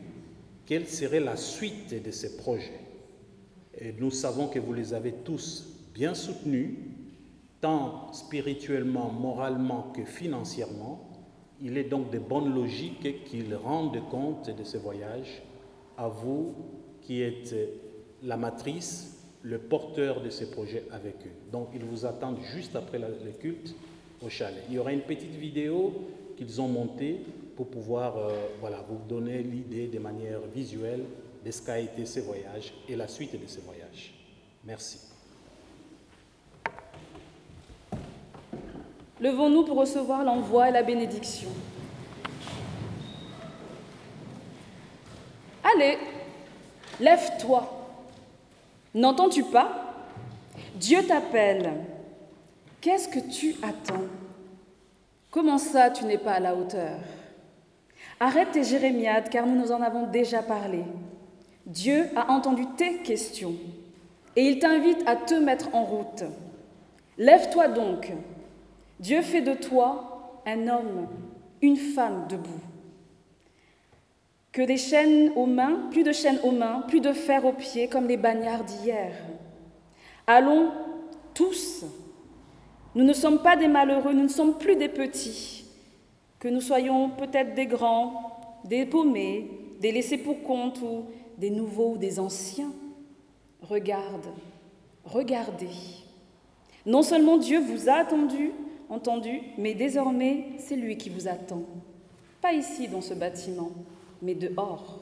quelle 0.67 0.87
serait 0.87 1.21
la 1.21 1.37
suite 1.37 2.03
de 2.03 2.11
ces 2.11 2.37
projets. 2.37 2.81
Et 3.79 3.93
nous 3.99 4.11
savons 4.11 4.49
que 4.49 4.59
vous 4.59 4.73
les 4.73 4.95
avez 4.95 5.13
tous 5.13 5.67
bien 5.95 6.15
soutenus, 6.15 6.77
tant 7.61 8.13
spirituellement, 8.13 9.11
moralement 9.11 9.93
que 9.95 10.05
financièrement. 10.05 11.09
Il 11.61 11.79
est 11.79 11.85
donc 11.85 12.11
de 12.11 12.19
bonne 12.19 12.55
logique 12.55 13.25
qu'ils 13.25 13.55
rendent 13.55 14.03
compte 14.11 14.51
de 14.51 14.65
ce 14.65 14.77
voyage 14.77 15.43
à 15.97 16.09
vous 16.09 16.55
qui 17.01 17.23
êtes 17.23 17.55
la 18.23 18.37
matrice 18.37 19.19
le 19.43 19.59
porteur 19.59 20.23
de 20.23 20.31
ces 20.31 20.51
projets 20.51 20.85
avec 20.93 21.17
eux. 21.27 21.51
Donc 21.51 21.69
ils 21.75 21.85
vous 21.85 22.07
attendent 22.07 22.41
juste 22.55 22.77
après 22.77 22.99
le 22.99 23.33
culte 23.41 23.75
au 24.25 24.29
chalet. 24.29 24.63
Il 24.69 24.77
y 24.77 24.79
aura 24.79 24.93
une 24.93 25.01
petite 25.01 25.35
vidéo 25.35 25.93
qu'ils 26.37 26.61
ont 26.61 26.69
montée 26.69 27.21
pour 27.57 27.69
pouvoir 27.69 28.17
euh, 28.17 28.31
vous 28.89 29.01
donner 29.09 29.43
l'idée 29.43 29.87
de 29.87 29.99
manière 29.99 30.41
visuelle 30.55 31.05
de 31.45 31.51
ce 31.51 31.63
qu'a 31.63 31.79
été 31.79 32.07
ces 32.07 32.21
voyages 32.21 32.73
et 32.89 32.97
la 32.97 33.09
suite 33.09 33.41
de 33.41 33.47
ces 33.47 33.61
voyages. 33.61 34.15
Merci. 34.65 35.01
Levons-nous 39.21 39.65
pour 39.65 39.77
recevoir 39.77 40.25
l'envoi 40.25 40.69
et 40.69 40.73
la 40.73 40.83
bénédiction. 40.83 41.51
Allez, 45.63 45.97
lève-toi. 46.99 47.79
N'entends-tu 48.95 49.45
pas? 49.45 49.95
Dieu 50.75 51.07
t'appelle. 51.07 51.73
Qu'est-ce 52.81 53.09
que 53.09 53.21
tu 53.31 53.55
attends? 53.63 54.09
Comment 55.33 55.57
ça, 55.57 55.89
tu 55.89 56.05
n'es 56.05 56.19
pas 56.19 56.33
à 56.33 56.41
la 56.41 56.55
hauteur? 56.55 56.99
Arrête 58.21 58.51
tes 58.53 58.65
jérémiades, 58.65 59.31
car 59.31 59.47
nous 59.47 59.59
nous 59.59 59.73
en 59.73 59.81
avons 59.81 60.07
déjà 60.07 60.43
parlé. 60.43 60.85
Dieu 61.65 62.05
a 62.15 62.31
entendu 62.31 62.67
tes 62.77 62.99
questions 62.99 63.55
et 64.37 64.43
il 64.43 64.59
t'invite 64.59 65.03
à 65.07 65.17
te 65.17 65.33
mettre 65.33 65.75
en 65.75 65.85
route. 65.85 66.25
Lève-toi 67.17 67.69
donc. 67.69 68.13
Dieu 69.01 69.23
fait 69.23 69.41
de 69.41 69.55
toi 69.55 70.35
un 70.45 70.69
homme, 70.69 71.09
une 71.63 71.79
femme 71.79 72.27
debout. 72.29 72.51
Que 74.53 74.61
des 74.61 74.77
chaînes 74.77 75.33
aux 75.35 75.47
mains, 75.47 75.89
plus 75.91 76.03
de 76.03 76.13
chaînes 76.13 76.41
aux 76.45 76.51
mains, 76.51 76.85
plus 76.89 77.01
de 77.01 77.15
fer 77.15 77.47
aux 77.47 77.55
pieds 77.55 77.89
comme 77.89 78.07
les 78.07 78.19
bagnards 78.19 78.65
d'hier. 78.65 79.15
Allons 80.27 80.73
tous. 81.33 81.87
Nous 82.95 83.05
ne 83.05 83.13
sommes 83.13 83.39
pas 83.41 83.57
des 83.57 83.69
malheureux, 83.69 84.13
nous 84.13 84.25
ne 84.25 84.29
sommes 84.29 84.59
plus 84.59 84.77
des 84.77 84.89
petits. 84.89 85.65
Que 86.39 86.49
nous 86.49 86.61
soyons 86.61 87.11
peut-être 87.11 87.55
des 87.55 87.67
grands, 87.67 88.61
des 88.65 88.85
paumés, 88.85 89.51
des 89.81 89.93
laissés 89.93 90.19
pour 90.19 90.43
compte 90.43 90.81
ou 90.83 91.05
des 91.39 91.51
nouveaux 91.51 91.93
ou 91.93 91.99
des 91.99 92.21
anciens. 92.21 92.73
Regarde, 93.63 94.27
regardez. 95.05 95.69
Non 96.85 97.03
seulement 97.03 97.39
Dieu 97.39 97.61
vous 97.61 97.89
a 97.89 97.95
attendu, 97.95 98.53
entendu, 98.89 99.41
mais 99.57 99.75
désormais 99.75 100.45
c'est 100.59 100.77
lui 100.77 100.97
qui 100.97 101.11
vous 101.11 101.29
attend. 101.29 101.63
Pas 102.41 102.53
ici 102.53 102.89
dans 102.89 103.01
ce 103.01 103.15
bâtiment, 103.15 103.71
mais 104.21 104.35
dehors. 104.35 105.01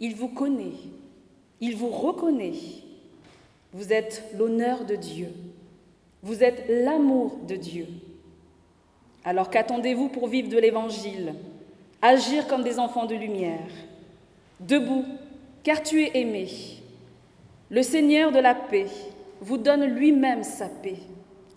Il 0.00 0.14
vous 0.14 0.28
connaît, 0.28 0.76
il 1.60 1.76
vous 1.76 1.88
reconnaît. 1.88 2.52
Vous 3.72 3.92
êtes 3.92 4.24
l'honneur 4.38 4.84
de 4.84 4.94
Dieu, 4.94 5.28
vous 6.22 6.42
êtes 6.42 6.64
l'amour 6.68 7.38
de 7.46 7.56
Dieu. 7.56 7.86
Alors 9.24 9.50
qu'attendez-vous 9.50 10.08
pour 10.08 10.28
vivre 10.28 10.48
de 10.48 10.58
l'Évangile 10.58 11.34
Agir 12.00 12.46
comme 12.46 12.62
des 12.62 12.78
enfants 12.78 13.06
de 13.06 13.16
lumière? 13.16 13.68
Debout, 14.60 15.04
car 15.64 15.82
tu 15.82 16.02
es 16.02 16.16
aimé. 16.20 16.48
Le 17.70 17.82
Seigneur 17.82 18.30
de 18.30 18.38
la 18.38 18.54
paix 18.54 18.86
vous 19.40 19.58
donne 19.58 19.84
lui-même 19.84 20.44
sa 20.44 20.68
paix, 20.68 20.98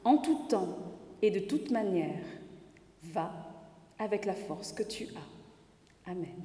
en 0.03 0.17
tout 0.17 0.47
temps 0.49 0.77
et 1.21 1.29
de 1.29 1.39
toute 1.39 1.69
manière. 1.69 2.23
Va 3.03 3.31
avec 3.99 4.25
la 4.25 4.33
force 4.33 4.73
que 4.73 4.83
tu 4.83 5.07
as. 5.15 6.11
Amen. 6.11 6.41